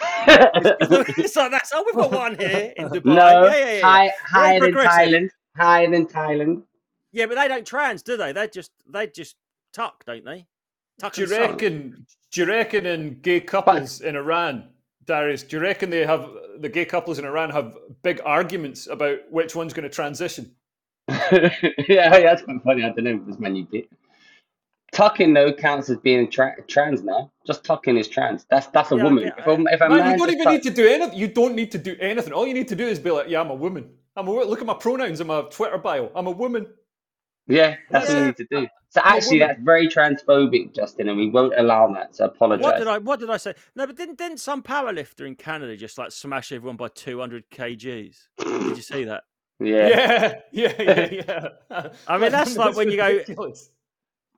[0.00, 3.04] it's like that's oh, we've got one here in Dubai.
[3.04, 3.80] no, yeah, yeah, yeah.
[3.82, 4.72] high, higher than.
[4.74, 5.28] Thailand.
[5.56, 6.62] Higher than Thailand.
[7.12, 8.32] Yeah, but they don't trans, do they?
[8.32, 9.36] They just they just
[9.72, 10.46] tuck, don't they?
[10.98, 11.50] Tuck Do you and suck.
[11.52, 12.06] reckon?
[12.32, 14.68] Do you reckon in gay couples in Iran,
[15.04, 15.42] Darius?
[15.42, 16.28] Do you reckon they have
[16.60, 20.52] the gay couples in Iran have big arguments about which one's going to transition?
[21.08, 21.50] yeah,
[21.88, 22.84] yeah, that's quite funny.
[22.84, 23.88] I don't know if there's many bit.
[24.92, 27.30] Tucking though counts as being tra- trans now.
[27.46, 28.46] Just tucking is trans.
[28.50, 29.24] That's that's a Yeah, woman.
[29.24, 31.18] yeah, if a, if a Man, man you don't even tuck- need to do anything.
[31.18, 32.32] You don't need to do anything.
[32.32, 33.90] All you need to do is be like, "Yeah, I'm a woman.
[34.16, 36.10] I'm a wo- look at my pronouns in my Twitter bio.
[36.14, 36.66] I'm a woman."
[37.48, 38.20] Yeah, that's what Yeah.
[38.20, 38.68] you need to do.
[38.90, 39.48] So actually, woman.
[39.56, 42.14] that's very transphobic, Justin, and we won't allow that.
[42.16, 42.62] So apologize.
[42.64, 43.54] What did I what did I say?
[43.74, 47.48] No, but didn't didn't some powerlifter in Canada just like smash everyone by two hundred
[47.50, 48.16] kgs?
[48.38, 49.24] Did you see that?
[49.60, 49.88] Yeah.
[50.52, 51.88] Yeah, yeah, yeah, yeah.
[52.06, 53.52] I mean, that's like when you go-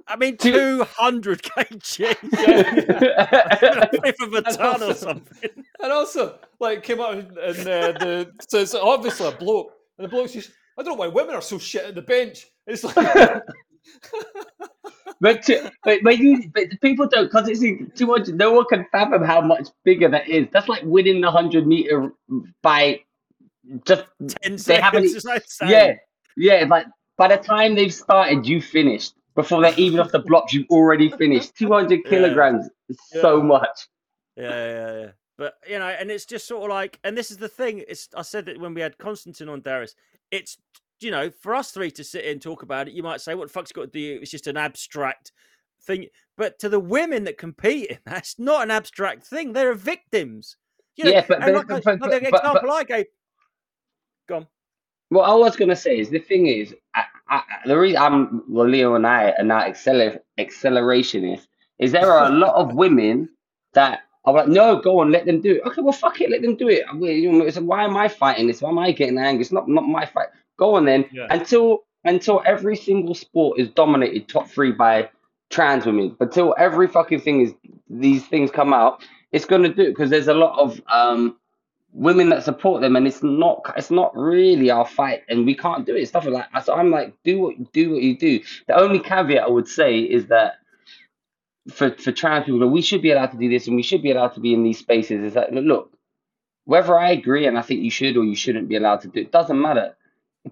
[0.08, 2.14] I mean, Two- two hundred kgs, Yeah,
[3.92, 5.50] a fifth of a And ton or something.
[5.82, 10.08] And also, like, came out and uh, the so it's obviously a bloke, and the
[10.08, 10.50] bloke's just,
[10.80, 12.46] I don't know why women are so shit at the bench.
[12.66, 12.96] It's like,
[15.20, 18.28] but, to, but but you but people don't because it's too much.
[18.28, 20.46] No one can fathom how much bigger that is.
[20.52, 22.12] That's like winning the hundred meter
[22.62, 23.00] by
[23.84, 24.04] just
[24.42, 25.24] Ten They seconds.
[25.24, 25.96] like yeah
[26.36, 26.64] yeah.
[26.68, 26.86] Like
[27.18, 30.54] by the time they've started, you finished before they're even off the blocks.
[30.54, 31.56] You've already finished.
[31.56, 32.10] Two hundred Yeah.
[32.10, 33.42] kilograms is so Yeah.
[33.44, 33.88] much.
[34.36, 35.08] Yeah, yeah, yeah.
[35.36, 37.82] But you know, and it's just sort of like, and this is the thing.
[37.88, 39.94] It's I said that when we had Constantine on Darius.
[40.30, 40.58] It's
[41.00, 43.48] you know, for us three to sit and talk about it, you might say, "What
[43.48, 45.32] the fuck's got to do?" It's just an abstract
[45.82, 46.06] thing.
[46.36, 49.52] But to the women that compete in that's not an abstract thing.
[49.52, 50.56] They're victims.
[50.96, 53.06] You know, Yeah, but- but- like, but- like but- but- example I gave.
[54.28, 54.46] Go on.
[55.08, 58.68] What I was gonna say is the thing is, I, I, the reason I'm well,
[58.68, 61.46] Leo and I are now acceler, accelerationists
[61.78, 63.28] is there are a lot of women
[63.72, 65.62] that are like, no, go on, let them do it.
[65.66, 66.84] Okay, well, fuck it, let them do it.
[66.90, 68.60] I you know, it's, why am I fighting this?
[68.60, 69.42] Why am I getting angry?
[69.42, 70.28] It's not not my fight.
[70.58, 71.06] Go on then.
[71.12, 71.26] Yeah.
[71.30, 75.08] Until until every single sport is dominated top three by
[75.48, 76.16] trans women.
[76.20, 77.54] Until every fucking thing is
[77.88, 79.02] these things come out,
[79.32, 81.36] it's gonna do it because there's a lot of um
[81.92, 85.86] women that support them, and it's not it's not really our fight, and we can't
[85.86, 86.06] do it.
[86.06, 86.64] Stuff like that.
[86.66, 88.40] So I'm like, do what do what you do.
[88.66, 90.59] The only caveat I would say is that
[91.68, 94.10] for for trans people, we should be allowed to do this, and we should be
[94.10, 95.22] allowed to be in these spaces.
[95.22, 95.92] Is that look,
[96.64, 99.20] whether I agree and I think you should or you shouldn't be allowed to do
[99.20, 99.96] it doesn't matter.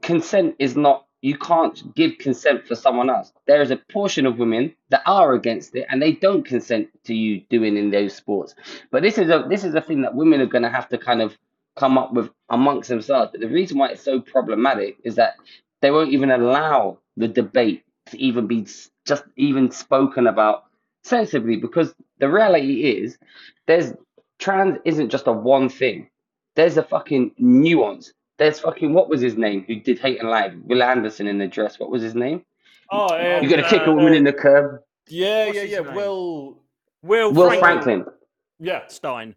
[0.02, 1.06] Consent is not.
[1.20, 3.32] You can't give consent for someone else.
[3.48, 7.14] There is a portion of women that are against it, and they don't consent to
[7.14, 8.54] you doing in those sports.
[8.92, 10.98] But this is a this is a thing that women are going to have to
[10.98, 11.36] kind of
[11.76, 13.30] come up with amongst themselves.
[13.32, 15.34] But the reason why it's so problematic is that
[15.80, 18.66] they won't even allow the debate to even be
[19.06, 20.64] just even spoken about
[21.04, 23.18] sensibly because the reality is
[23.66, 23.92] there's
[24.38, 26.08] trans isn't just a one thing.
[26.56, 28.12] There's a fucking nuance.
[28.38, 30.54] There's fucking what was his name who did Hate and Live?
[30.64, 31.78] Will Anderson in the dress.
[31.78, 32.44] What was his name?
[32.90, 34.80] oh, um, You're gonna kick uh, a woman uh, in the curb.
[35.08, 35.80] Yeah, What's yeah, yeah.
[35.80, 35.94] name?
[35.94, 36.58] Will,
[37.02, 37.60] Will, Will Franklin.
[37.60, 38.04] Franklin.
[38.60, 38.86] yeah.
[38.88, 39.34] Stein.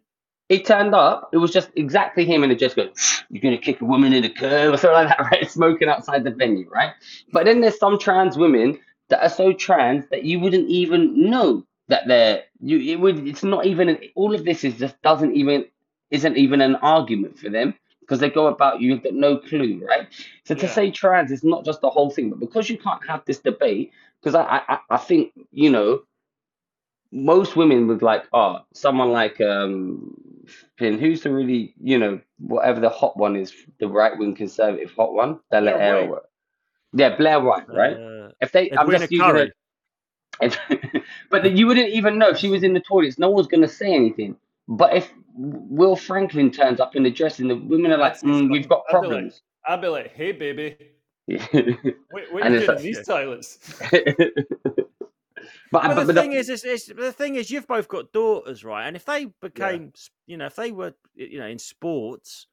[0.48, 1.30] He turned up.
[1.32, 2.90] It was just exactly him in the dress going,
[3.30, 5.50] "You're gonna kick a woman in the curb" or something like that, right?
[5.50, 6.92] Smoking outside the venue, right?
[7.32, 8.78] But then there's some trans women
[9.12, 12.78] that are so trans that you wouldn't even know that they're you.
[12.80, 13.28] It would.
[13.28, 13.90] It's not even.
[13.90, 15.66] An, all of this is just doesn't even
[16.10, 18.92] isn't even an argument for them because they go about you.
[18.94, 20.08] You've got no clue, right?
[20.44, 20.72] So to Yeah.
[20.72, 23.92] say trans is not just the whole thing, but because you can't have this debate,
[24.20, 26.02] because I, I I- think you know
[27.12, 30.16] most women would like, oh, someone like um
[30.78, 34.92] Finn, who's the really, you know, whatever the hot one is, the right wing conservative
[34.96, 36.10] hot one, Blair White.
[36.10, 36.22] White.
[36.94, 37.96] Yeah, Blair White, right?
[37.96, 39.52] Uh, if they, I'm just using it.
[41.30, 43.18] But you wouldn't even know if she was in the toilets.
[43.18, 44.36] No one's gonna say anything.
[44.68, 48.68] But if Will Franklin turns up in the dressing, the women are like, mm, "We've
[48.68, 50.76] got I'd be like- problems." I'd be like, "Hey, baby,
[51.26, 51.46] Yeah.
[52.10, 53.58] what, what And are you it's in like- these toilets?"
[53.90, 58.64] but, But, but, the thing is, is, is, the thing is, you've both got daughters,
[58.64, 58.86] right?
[58.86, 62.46] And if they became, s- you know, if they were, you know, in sports,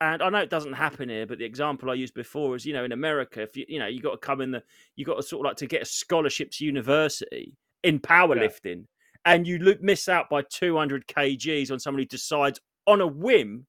[0.00, 2.72] and I know it doesn't happen here, but the example I used before is, you
[2.72, 4.62] know, in America, if you, you know, you got to come in the,
[4.96, 8.84] you got to sort of like to get a scholarship to university in powerlifting,
[9.24, 13.66] and you look, miss out by 200 kgs on somebody who decides on a whim.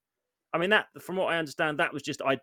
[0.53, 2.37] I mean, that, from what I understand, that was just I.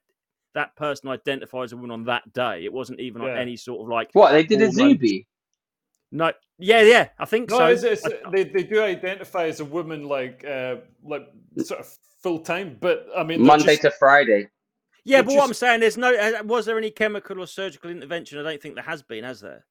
[0.54, 2.64] That person identified as a woman on that day.
[2.64, 4.92] It wasn't even on any sort of like what they did a hormones.
[4.94, 5.26] Zuby.
[6.10, 6.32] no.
[6.58, 7.66] Yeah, yeah, I think No, so.
[7.66, 11.28] it's, it's, I- they they do identify as a woman, like uh, like
[11.58, 12.76] sort of full time.
[12.80, 14.48] But I mean, Monday just- to Friday.
[15.04, 16.12] Yeah, But but what I'm saying is, no.
[16.14, 18.38] uh, Was there any chemical or surgical intervention?
[18.38, 19.64] I don't think there has been, has there?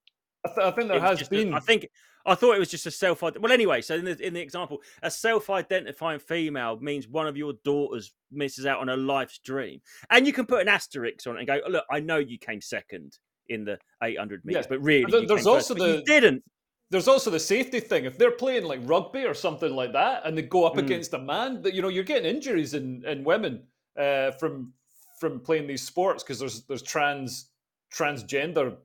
[0.43, 1.53] I, th- I think there It has been.
[1.53, 1.87] I think
[2.25, 3.21] I thought it was just a self.
[3.21, 7.53] Well, anyway, so in the in the example, a self-identifying female means one of your
[7.63, 11.39] daughters misses out on a life's dream, and you can put an asterisk on it
[11.39, 13.17] and go, "Look, I know you came second
[13.49, 14.69] in the 800 meters, Yeah.
[14.69, 16.43] but really, There- you there's came first, also but you the- didn't."
[16.89, 18.05] There's also the safety thing.
[18.05, 20.79] If they're playing like rugby or something like that, and they go up Mm.
[20.79, 23.63] against a man, that you know, you're getting injuries in, in women
[23.97, 24.73] uh, from
[25.19, 27.51] from playing these sports because there's there's trans
[27.93, 28.77] transgender.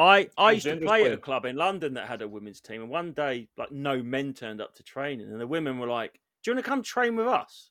[0.00, 2.60] I, I used to Transgenders play at a club in London that had a women's
[2.60, 5.88] team, and one day, like, no men turned up to training, and the women were
[5.88, 6.12] like,
[6.44, 7.70] "Do you want to come train with us?"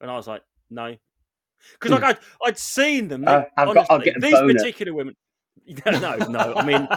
[0.00, 0.96] And I was like, "No,"
[1.72, 3.22] because like I'd, I'd seen them.
[3.24, 4.54] they- Uh, I've got- I'll honestly, get these boner.
[4.54, 5.14] particular women.
[5.86, 6.54] No, no.
[6.54, 6.88] I mean,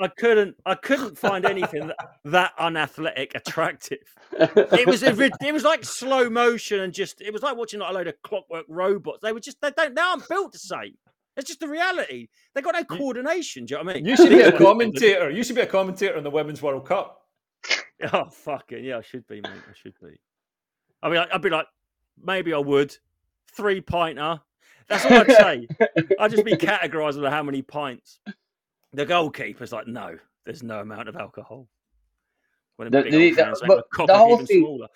[0.00, 4.14] I couldn't, I couldn't find anything that, that unathletic attractive.
[4.32, 7.90] It was, a, it was like slow motion, and just, it was like watching like
[7.90, 9.20] a load of clockwork robots.
[9.22, 10.94] They were just, they don't, they aren't built the same.
[11.36, 12.28] It's just the reality.
[12.54, 13.64] They got no coordination.
[13.64, 14.06] Do you know what I mean?
[14.06, 15.30] you should be a commentator.
[15.30, 17.22] You should be a commentator in the Women's World Cup.
[18.12, 19.50] Oh fucking yeah, I should be, mate.
[19.68, 20.20] I should be.
[21.02, 21.66] I mean, I'd be like,
[22.22, 22.96] maybe I would.
[23.56, 24.40] Three pinter.
[24.88, 25.68] That's all I'd say.
[26.18, 28.20] I'd just be categorised with how many pints.
[28.92, 30.16] The goalkeeper's like, no,
[30.46, 31.68] there's no amount of alcohol.
[32.76, 34.88] When The- the- the- but the whole thing- smaller.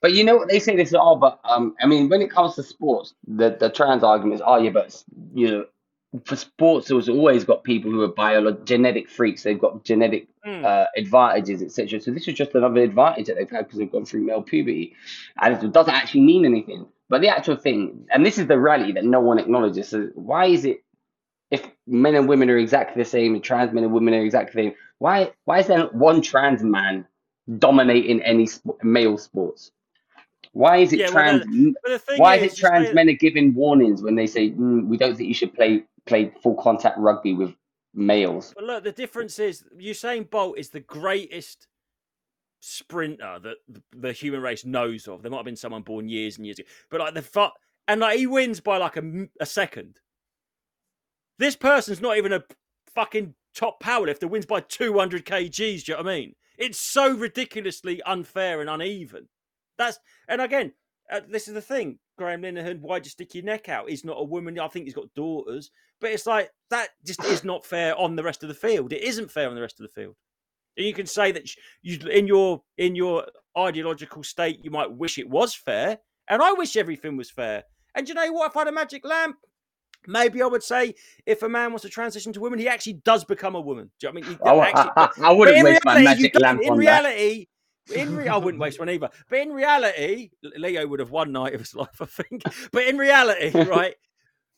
[0.00, 2.30] But you know what they say this is all, but um, I mean, when it
[2.30, 5.02] comes to sports, the the trans argument is, oh yeah, but
[5.34, 5.66] you know,
[6.26, 9.42] for sports, there's always got people who are biolo- genetic freaks.
[9.42, 10.62] They've got genetic Mm.
[10.62, 11.98] uh, advantages, etc.
[12.02, 14.94] So this is just another advantage that they've had because they've gone through male puberty,
[15.40, 16.86] and it doesn't actually mean anything.
[17.14, 19.88] But the actual thing, and this is the reality that no one acknowledges.
[19.90, 20.82] So why is it,
[21.48, 24.60] if men and women are exactly the same, and trans men and women are exactly
[24.60, 27.06] the same, why why is there not one trans man
[27.60, 29.70] dominating any sp- male sports?
[30.54, 31.44] Why is it Yeah, trans?
[31.44, 34.96] The why is, is it trans men are giving warnings when they say mm, we
[34.96, 37.54] don't think you should play play full contact rugby with
[37.94, 38.54] males?
[38.56, 41.68] But look, the difference is Usain Bolt is the greatest
[42.64, 45.22] sprinter that th- the human race knows of.
[45.22, 47.48] There might have been someone born years and years ago, but like the fu-
[47.86, 50.00] and like he wins by like a, a second.
[51.38, 52.44] This person's not even a
[52.94, 54.28] fucking top powerlifter.
[54.28, 55.84] Wins by two hundred kgs.
[55.84, 56.34] Do you know what I mean?
[56.56, 59.28] It's so ridiculously unfair and uneven.
[59.76, 59.98] That's
[60.28, 60.72] and again,
[61.12, 61.98] uh, this is the thing.
[62.16, 63.90] Graham Linehan, why'd you stick your neck out?
[63.90, 64.58] He's not a woman.
[64.58, 65.70] I think he's got daughters.
[66.00, 68.92] But it's like that just is not fair on the rest of the field.
[68.92, 70.16] It isn't fair on the rest of the field.
[70.76, 71.48] And you can say that
[71.82, 75.98] you in your in your ideological state you might wish it was fair,
[76.28, 77.64] and I wish everything was fair.
[77.94, 78.50] And you know what?
[78.50, 79.36] If I had a magic lamp,
[80.06, 80.94] maybe I would say
[81.26, 83.90] if a man wants to transition to woman, he actually does become a woman.
[84.00, 84.38] Do you know what I mean?
[84.38, 86.76] He I, actually, I, I but wouldn't waste my reality, you magic lamp in on
[86.76, 86.80] that.
[86.80, 87.46] reality,
[87.94, 89.10] in re- I wouldn't waste one either.
[89.28, 92.42] But in reality, Leo would have one night of his life, I think.
[92.72, 93.94] But in reality, right,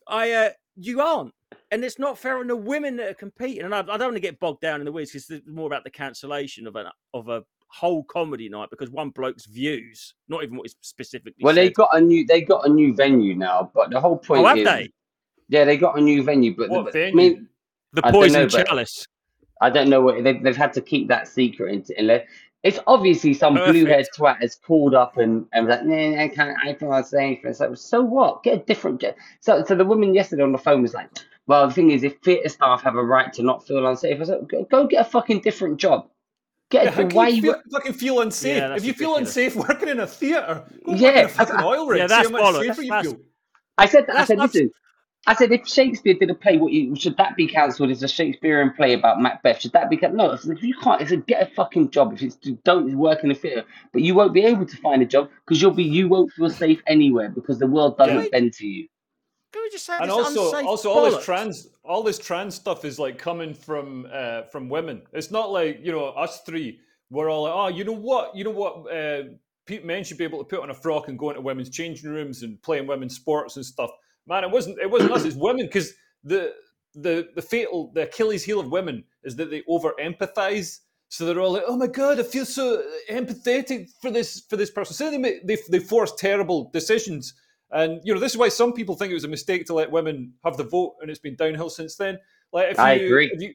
[0.06, 1.32] I uh, you aren't,
[1.70, 3.64] and it's not fair on the women that are competing.
[3.64, 5.66] And I, I don't want to get bogged down in the weeds because it's more
[5.66, 10.42] about the cancellation of an of a whole comedy night because one bloke's views, not
[10.42, 11.42] even what is specifically.
[11.44, 11.74] Well, they said.
[11.74, 14.46] got a new they got a new venue now, but the whole oh, point Oh,
[14.46, 14.90] have is, they?
[15.48, 17.12] yeah, they got a new venue, but What the, venue?
[17.12, 17.48] I mean,
[17.92, 19.06] The I don't poison know, chalice.
[19.60, 22.26] I don't know what they've, they've had to keep that secret until- unless
[22.62, 26.28] it's obviously some blue haired twat has called up and and was like, nah, I
[26.28, 27.54] can't, I can't say anything.
[27.54, 28.42] So so what?
[28.42, 29.04] Get a different.
[29.40, 31.08] So so the woman yesterday on the phone was like,
[31.46, 34.24] well, the thing is, if theatre staff have a right to not feel unsafe, I
[34.24, 36.08] said, go, go get a fucking different job.
[36.70, 38.56] Get Yeah, a, how can why you you feel, fucking feel unsafe?
[38.56, 41.56] Yeah, if you feel unsafe working in a theatre, go work Yeah, in a fucking
[41.56, 41.98] I- oil rig.
[42.00, 42.66] Yeah, see that's how much bollocks.
[42.66, 43.20] safer you That's- feel.
[43.78, 44.70] I said, I said, listen.
[45.28, 47.90] I said, if Shakespeare did a play, what you, should that be cancelled?
[47.90, 49.60] It's a Shakespearean play about Macbeth.
[49.60, 50.18] Should that be cancelled?
[50.46, 52.12] No, if you can't, if get a fucking job.
[52.14, 55.04] If it's don't work in the theatre, but you won't be able to find a
[55.04, 58.28] job because you'll be you won't feel safe anywhere because the world doesn't Yeah.
[58.30, 58.86] bend to you.
[59.52, 62.98] Can we just say and also also all this trans all this trans stuff is
[62.98, 65.02] like coming from uh from women.
[65.12, 66.80] It's not like you know us three
[67.10, 68.36] we're all like oh you know what?
[68.36, 69.22] You know what uh
[69.82, 72.42] men should be able to put on a frock and go into women's changing rooms
[72.42, 73.90] and play in women's sports and stuff.
[74.26, 75.92] Man it wasn't it wasn't us it's women because
[76.24, 76.52] the
[76.94, 81.40] the the fatal the achilles heel of women is that they over empathize so they're
[81.40, 84.94] all like oh my god i feel so empathetic for this for this person.
[84.94, 87.34] So they make, they, they force terrible decisions
[87.72, 89.90] and you know, this is why some people think it was a mistake to let
[89.90, 92.18] women have the vote, and it's been downhill since then.
[92.52, 93.30] Like, if I you, agree.
[93.32, 93.54] If you,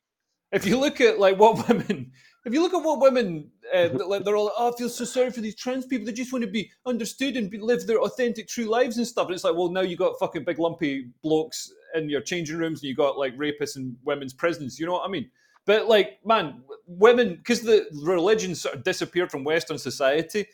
[0.52, 2.12] if you look at like what women,
[2.46, 5.06] if you look at what women, uh, like they're all, like, oh, I feel so
[5.06, 6.06] sorry for these trans people.
[6.06, 9.28] They just want to be understood and be, live their authentic, true lives and stuff.
[9.28, 12.82] And it's like, well, now you got fucking big lumpy blokes in your changing rooms,
[12.82, 14.80] and you got like rapists in women's prisons.
[14.80, 15.30] You know what I mean?
[15.66, 20.48] But like, man, women, because the religion sort of disappeared from Western society,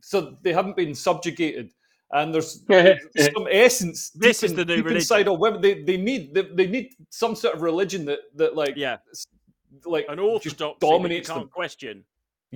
[0.00, 1.70] so they haven't been subjugated
[2.14, 2.62] and there's
[3.34, 4.10] some essence.
[4.14, 4.96] This deep is in- the new deep religion.
[5.02, 5.60] inside all women.
[5.60, 8.96] They they need they, they need some sort of religion that that like Yeah,
[9.84, 11.48] like an just orthodox dominates can't them.
[11.48, 12.04] question.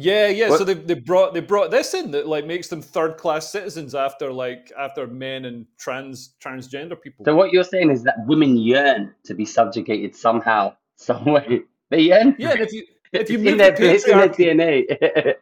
[0.01, 0.49] Yeah, yeah.
[0.49, 3.51] What- So they they brought they brought this in that like makes them third class
[3.51, 7.25] citizens after like after men and trans transgender people.
[7.25, 11.63] So what you're saying is that women yearn to be subjugated somehow, some way.
[11.91, 12.37] They yearn.
[12.39, 14.85] yeah, and if you if you It's move in their, the it's in their patriarchy,
[14.95, 15.35] DNA.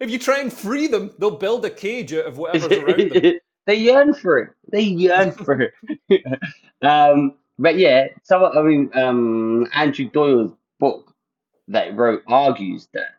[0.00, 3.34] if you try and free them, they'll build a cage out of whatever's around them.
[3.66, 4.50] They yearn for it.
[4.70, 5.72] They yearn for it.
[6.82, 11.14] um, but yeah, some I mean, um, Andrew Doyle's book
[11.68, 13.16] that he wrote argues that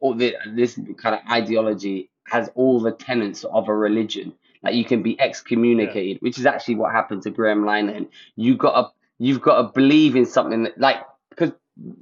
[0.00, 4.32] all the, this kind of ideology has all the tenets of a religion.
[4.62, 8.08] Like you can be excommunicated, which is actually what happened to Graham Linehan.
[8.36, 10.98] You got to you've got to believe in something that like
[11.30, 11.52] because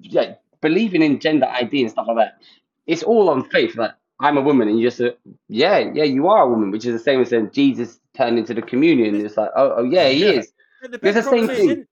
[0.00, 2.42] yeah, believing in gender ID and stuff like that.
[2.86, 3.76] It's all on faith.
[3.76, 3.92] Like
[4.22, 5.14] I'm a woman, and you just say,
[5.48, 8.54] yeah, yeah, you are a woman, which is the same as saying Jesus turned into
[8.54, 9.14] the communion.
[9.26, 10.30] It's like, oh, oh yeah, he Yeah.
[10.40, 10.52] is.
[10.82, 11.70] The It's the same is thing.
[11.70, 11.86] in,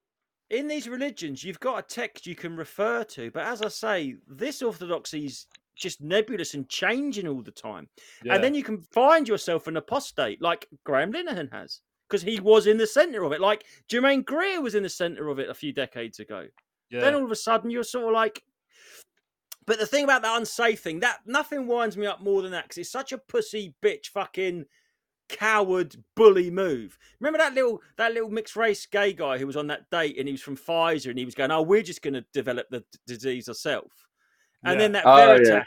[0.50, 4.16] in these religions, you've got a text you can refer to, but as I say,
[4.28, 7.88] this orthodoxy is just nebulous and changing all the time.
[8.24, 8.34] Yeah.
[8.34, 12.66] And then you can find yourself an apostate like Graham Linehan has, because he was
[12.66, 13.40] in the centre of it.
[13.40, 16.46] Like Germaine Greer was in the centre of it a few decades ago.
[16.90, 17.00] yeah.
[17.00, 18.42] Then all of a sudden you're sort of like.
[19.66, 22.64] But the thing about that unsafe thing, that nothing winds me up more than that
[22.64, 24.64] because it's such a pussy bitch fucking
[25.28, 26.98] coward bully move.
[27.20, 30.26] Remember that little that little mixed race gay guy who was on that date and
[30.26, 32.80] he was from Pfizer and he was going, "Oh, we're just going to develop the
[32.80, 33.94] d- disease ourselves."
[34.64, 35.64] And then that Oh, yeah.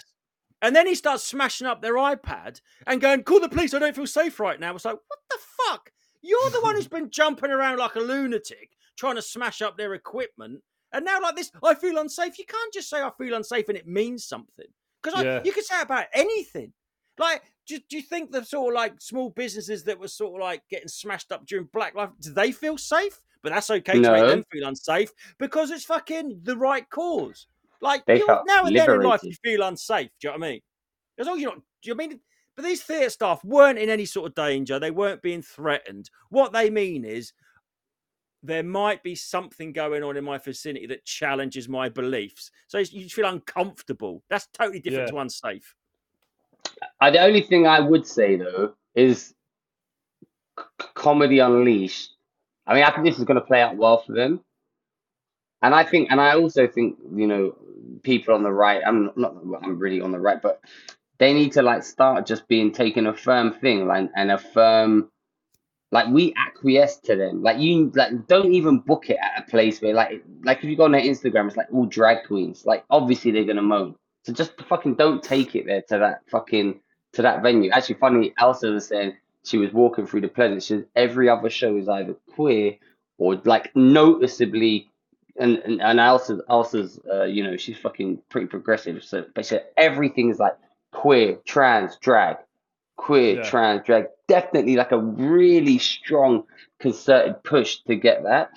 [0.62, 3.74] And then he starts smashing up their iPad and going, "Call the police!
[3.74, 5.38] I don't feel safe right now." It's like, what the
[5.68, 5.92] fuck?
[6.22, 9.94] You're the one who's been jumping around like a lunatic trying to smash up their
[9.94, 10.62] equipment.
[10.94, 12.38] And now, like this, I feel unsafe.
[12.38, 14.68] You can't just say I feel unsafe and it means something.
[15.02, 15.42] Because Yeah.
[15.44, 16.72] you could say about anything.
[17.18, 20.46] Like, do, do you think the sort of like small businesses that were sort of
[20.46, 23.22] like getting smashed up during Black Lives, do they feel safe?
[23.42, 27.48] But that's okay to make them feel unsafe because it's fucking the right cause.
[27.82, 30.10] Like, They you felt now and then in life, you feel unsafe.
[30.22, 30.62] Do you know what I mean?
[31.18, 32.20] As long as you're not, do you mean?
[32.56, 34.80] But these theatre staff weren't in any sort of danger.
[34.80, 36.10] They weren't being threatened.
[36.30, 37.34] What they mean is
[38.44, 42.52] there might be something going on in my vicinity that challenges my beliefs.
[42.68, 44.22] So you feel uncomfortable.
[44.30, 45.12] That's totally different Yeah.
[45.14, 45.74] to unsafe.
[47.00, 49.34] Uh, the only thing I would say though is
[50.60, 52.12] c- comedy unleashed.
[52.68, 54.42] I mean, I think this is going to play out well for them,
[55.62, 57.56] and I think, and I also think, you know,
[58.04, 58.82] people on the right.
[58.86, 60.62] I'm not, not I'm really on the right, but
[61.18, 65.10] they need to like start just being taking a firm thing, like and a firm,
[65.94, 67.44] like we acquiesce to them.
[67.44, 70.76] Like you, like don't even book it at a place where, like, like if you
[70.76, 72.66] go on their Instagram, it's like all drag queens.
[72.66, 73.96] Like obviously they're gonna moan.
[74.24, 76.80] So just fucking don't take it there to that fucking
[77.14, 77.70] to that venue.
[77.70, 80.66] Actually, funny, Elsa was saying she was walking through the Pleasance.
[80.66, 82.76] She said every other show is either queer
[83.20, 84.90] or like noticeably.
[85.38, 89.04] And and, and Elsa, Elsa's, uh, you know, she's fucking pretty progressive.
[89.04, 90.58] So, but she said everything's like
[90.92, 92.38] queer, trans, drag,
[92.98, 93.50] queer, Yeah.
[93.50, 94.06] trans, drag.
[94.28, 96.44] Definitely like a really strong
[96.80, 98.52] concerted push to get that.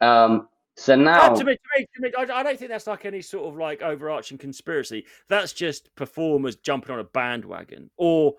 [0.00, 2.86] Um, so now, Uh, to me, to me, to me, I, I don't think that's
[2.86, 5.06] like any sort of like overarching conspiracy.
[5.28, 8.34] That's just performers jumping on a bandwagon, or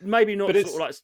[0.00, 0.94] maybe not But sort it's- of like.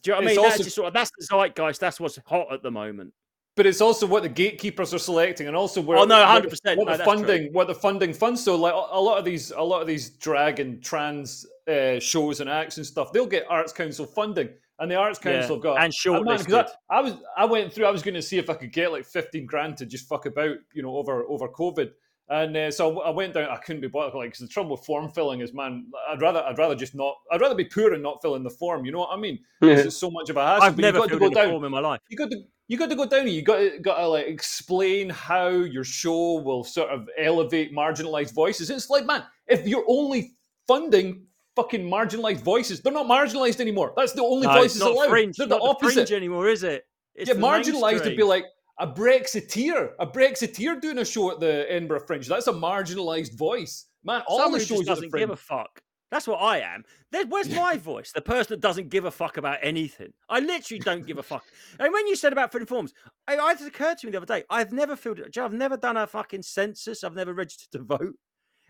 [0.00, 0.42] Do you know what I it's mean?
[0.44, 1.80] That's also- just sort of that's the zeitgeist.
[1.80, 3.12] That's what's hot at the moment.
[3.58, 6.62] But it's also what the gatekeepers are selecting, and also where Oh, no, what 100%,
[6.62, 7.18] the- what no, the that's true.
[7.26, 8.42] funding, what the funding funds.
[8.42, 11.98] So like a a lot of these, a lot of these drag and trans uh,
[12.00, 14.48] shows and acts and stuff, they'll get Arts Council funding,
[14.78, 16.68] and the Arts Council have got and Oh, man, 'cause shortlisted.
[16.88, 17.84] I, I was I went through.
[17.84, 20.24] I was going to see if I could get like fifteen grand to just fuck
[20.24, 21.90] about, you know, over over COVID.
[22.30, 23.48] And uh, so I went down.
[23.48, 24.14] I couldn't be bothered.
[24.14, 27.14] Like, cause the trouble with form filling is, man, I'd rather I'd rather just not.
[27.32, 28.84] I'd rather be poor and not fill in the form.
[28.84, 29.38] You know what I mean?
[29.62, 30.64] 'Cause it's so much of a hassle.
[30.64, 31.52] I've but never you've got filled to in go a down.
[31.54, 32.00] form in my life.
[32.10, 33.26] You got to you got to go down.
[33.28, 38.32] You got to got to like explain how your show will sort of elevate marginalized
[38.34, 38.70] voices.
[38.70, 40.32] It's like, man, if you're only
[40.66, 41.24] funding
[41.56, 43.92] fucking marginalized voices, they're not marginalized anymore.
[43.96, 45.08] That's the only No, voices it's not allowed.
[45.08, 45.36] fringe.
[45.36, 45.94] They're It's the the opposite.
[45.94, 46.84] fringe anymore, is it?
[47.14, 48.44] It's yeah, the marginalized would be like
[48.78, 52.28] a Brexiteer, a Brexiteer doing a show at the Edinburgh Fringe.
[52.28, 54.22] That's a marginalized voice, man.
[54.28, 55.82] All Someone the shows just the doesn't give a fuck.
[56.10, 56.84] That's what I am.
[57.12, 58.12] There, where's my voice?
[58.12, 60.12] The person that doesn't give a fuck about anything.
[60.28, 61.44] I literally don't give a fuck.
[61.78, 62.92] And when you said about filling forms,
[63.28, 64.44] it, it occurred to me the other day.
[64.48, 65.36] I've never filled it.
[65.36, 67.04] I've never done a fucking census.
[67.04, 68.14] I've never registered to vote.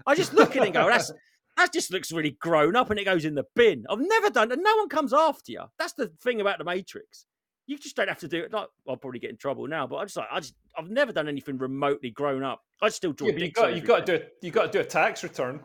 [0.07, 1.12] I just look at it and go, that's
[1.57, 3.84] that just looks really grown up, and it goes in the bin.
[3.91, 5.62] I've never done, and no one comes after you.
[5.78, 7.26] That's the thing about the Matrix.
[7.66, 8.53] You just don't have to do it.
[8.53, 11.12] Like I'll probably get in trouble now, but I just like I just I've never
[11.12, 12.62] done anything remotely grown up.
[12.80, 14.84] I still draw Yeah, you got you got to do you got to do a
[14.84, 15.61] tax return.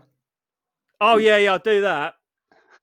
[1.03, 2.13] Oh yeah, yeah, I'll do that.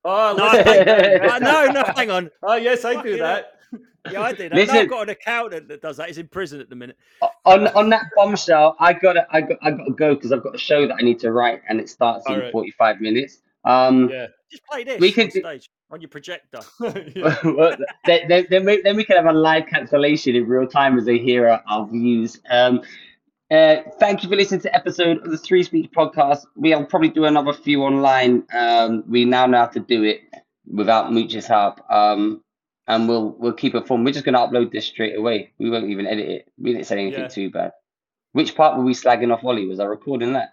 [0.05, 1.31] Oh, No, listen.
[1.31, 2.31] I- no, no, hang on.
[2.43, 3.53] oh yes, I do that.
[4.11, 4.51] Yeah, I did.
[4.51, 4.55] that.
[4.57, 4.77] No, Listen.
[4.79, 6.09] I've got an accountant that does that.
[6.09, 6.97] He's in prison at the minute.
[7.45, 10.59] on on that bombshell, I gotta I got I gotta go because I've got a
[10.59, 12.53] show that I need to write and it starts in Alright.
[12.53, 13.41] forty five minutes.
[13.65, 14.29] Um, Yeah.
[14.51, 16.61] Just play this We could on do- stage on your projector.
[16.81, 20.97] well, then, then, then, we, then we can have a live cancellation in real time
[20.99, 22.41] as they hear our, our views.
[22.49, 22.81] Um,
[23.51, 26.47] uh, thank you for listening to episode of the Three Speech podcast.
[26.57, 28.45] We'll probably do another few online.
[28.53, 30.21] Um, we now know how to do it
[30.67, 31.81] without Mooch's help.
[31.91, 32.43] Um,
[32.87, 34.05] and we'll we'll keep it fun.
[34.05, 35.53] We're just gonna upload this straight away.
[35.59, 36.49] We won't even edit it.
[36.59, 37.29] We didn't say anything Yeah.
[37.29, 37.73] too bad.
[38.33, 39.67] Which part were we slagging off Ollie?
[39.67, 40.51] Was I recording that?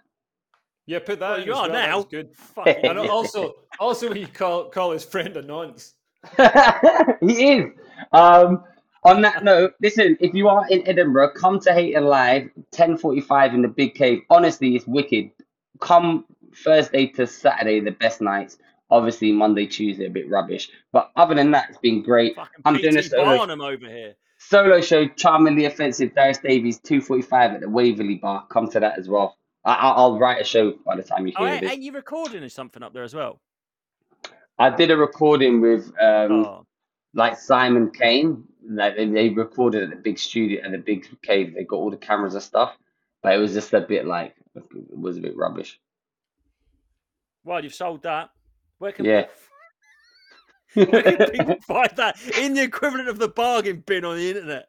[0.86, 2.02] Yeah, put that Well, you are well, now.
[2.02, 2.30] good.
[2.66, 5.94] And also also when you call call his friend a nonce.
[7.20, 7.70] he is.
[8.12, 8.64] Um,
[9.08, 13.62] on that note, listen, if you are in Edinburgh, come to Hayton Live, 10.45 in
[13.62, 14.20] the Big Cave.
[14.30, 15.30] Honestly, it's wicked.
[15.80, 16.24] Come
[16.64, 18.58] Thursday to Saturday, the best nights.
[18.90, 20.70] Obviously, Monday, Tuesday, a bit rubbish.
[20.92, 22.34] But other than that, it's been great.
[22.36, 24.14] fucking I'm doing a solo, Barnum over here.
[24.38, 28.46] solo show, Charmingly Offensive, Darius Davies, 2.45 at the Waverley Bar.
[28.50, 29.36] Come to that as well.
[29.64, 31.72] I, I'll write a show by the time you Oh, hear and, this.
[31.74, 33.40] and you recording something up there as well.
[34.58, 36.66] I did a recording with um, Oh,
[37.12, 38.44] like Simon Kane.
[38.70, 41.54] Like they, they recorded at the big studio and the big cave.
[41.54, 42.76] They got all the cameras and stuff,
[43.22, 44.64] but it was just a bit like it
[44.98, 45.80] was a bit rubbish.
[47.44, 48.30] well, you've sold that.
[48.78, 49.26] Where can Yeah.
[50.74, 54.28] people, where can people find that in the equivalent of the bargain bin on the
[54.28, 54.68] internet?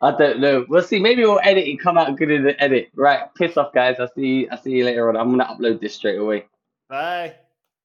[0.00, 0.66] I don't know.
[0.68, 0.98] We'll see.
[1.00, 1.80] Maybe we'll edit it.
[1.80, 2.90] Come out good in the edit.
[2.94, 3.22] Right.
[3.36, 3.96] Piss off, guys.
[3.98, 4.46] I'll see.
[4.50, 5.16] I'll see you later on.
[5.16, 6.46] I'm gonna upload this straight away.
[6.88, 7.34] Bye.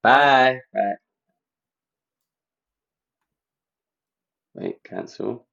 [0.02, 0.60] Bye.
[0.74, 0.94] Bye.
[4.60, 4.84] Wait.
[4.84, 5.46] Cancel.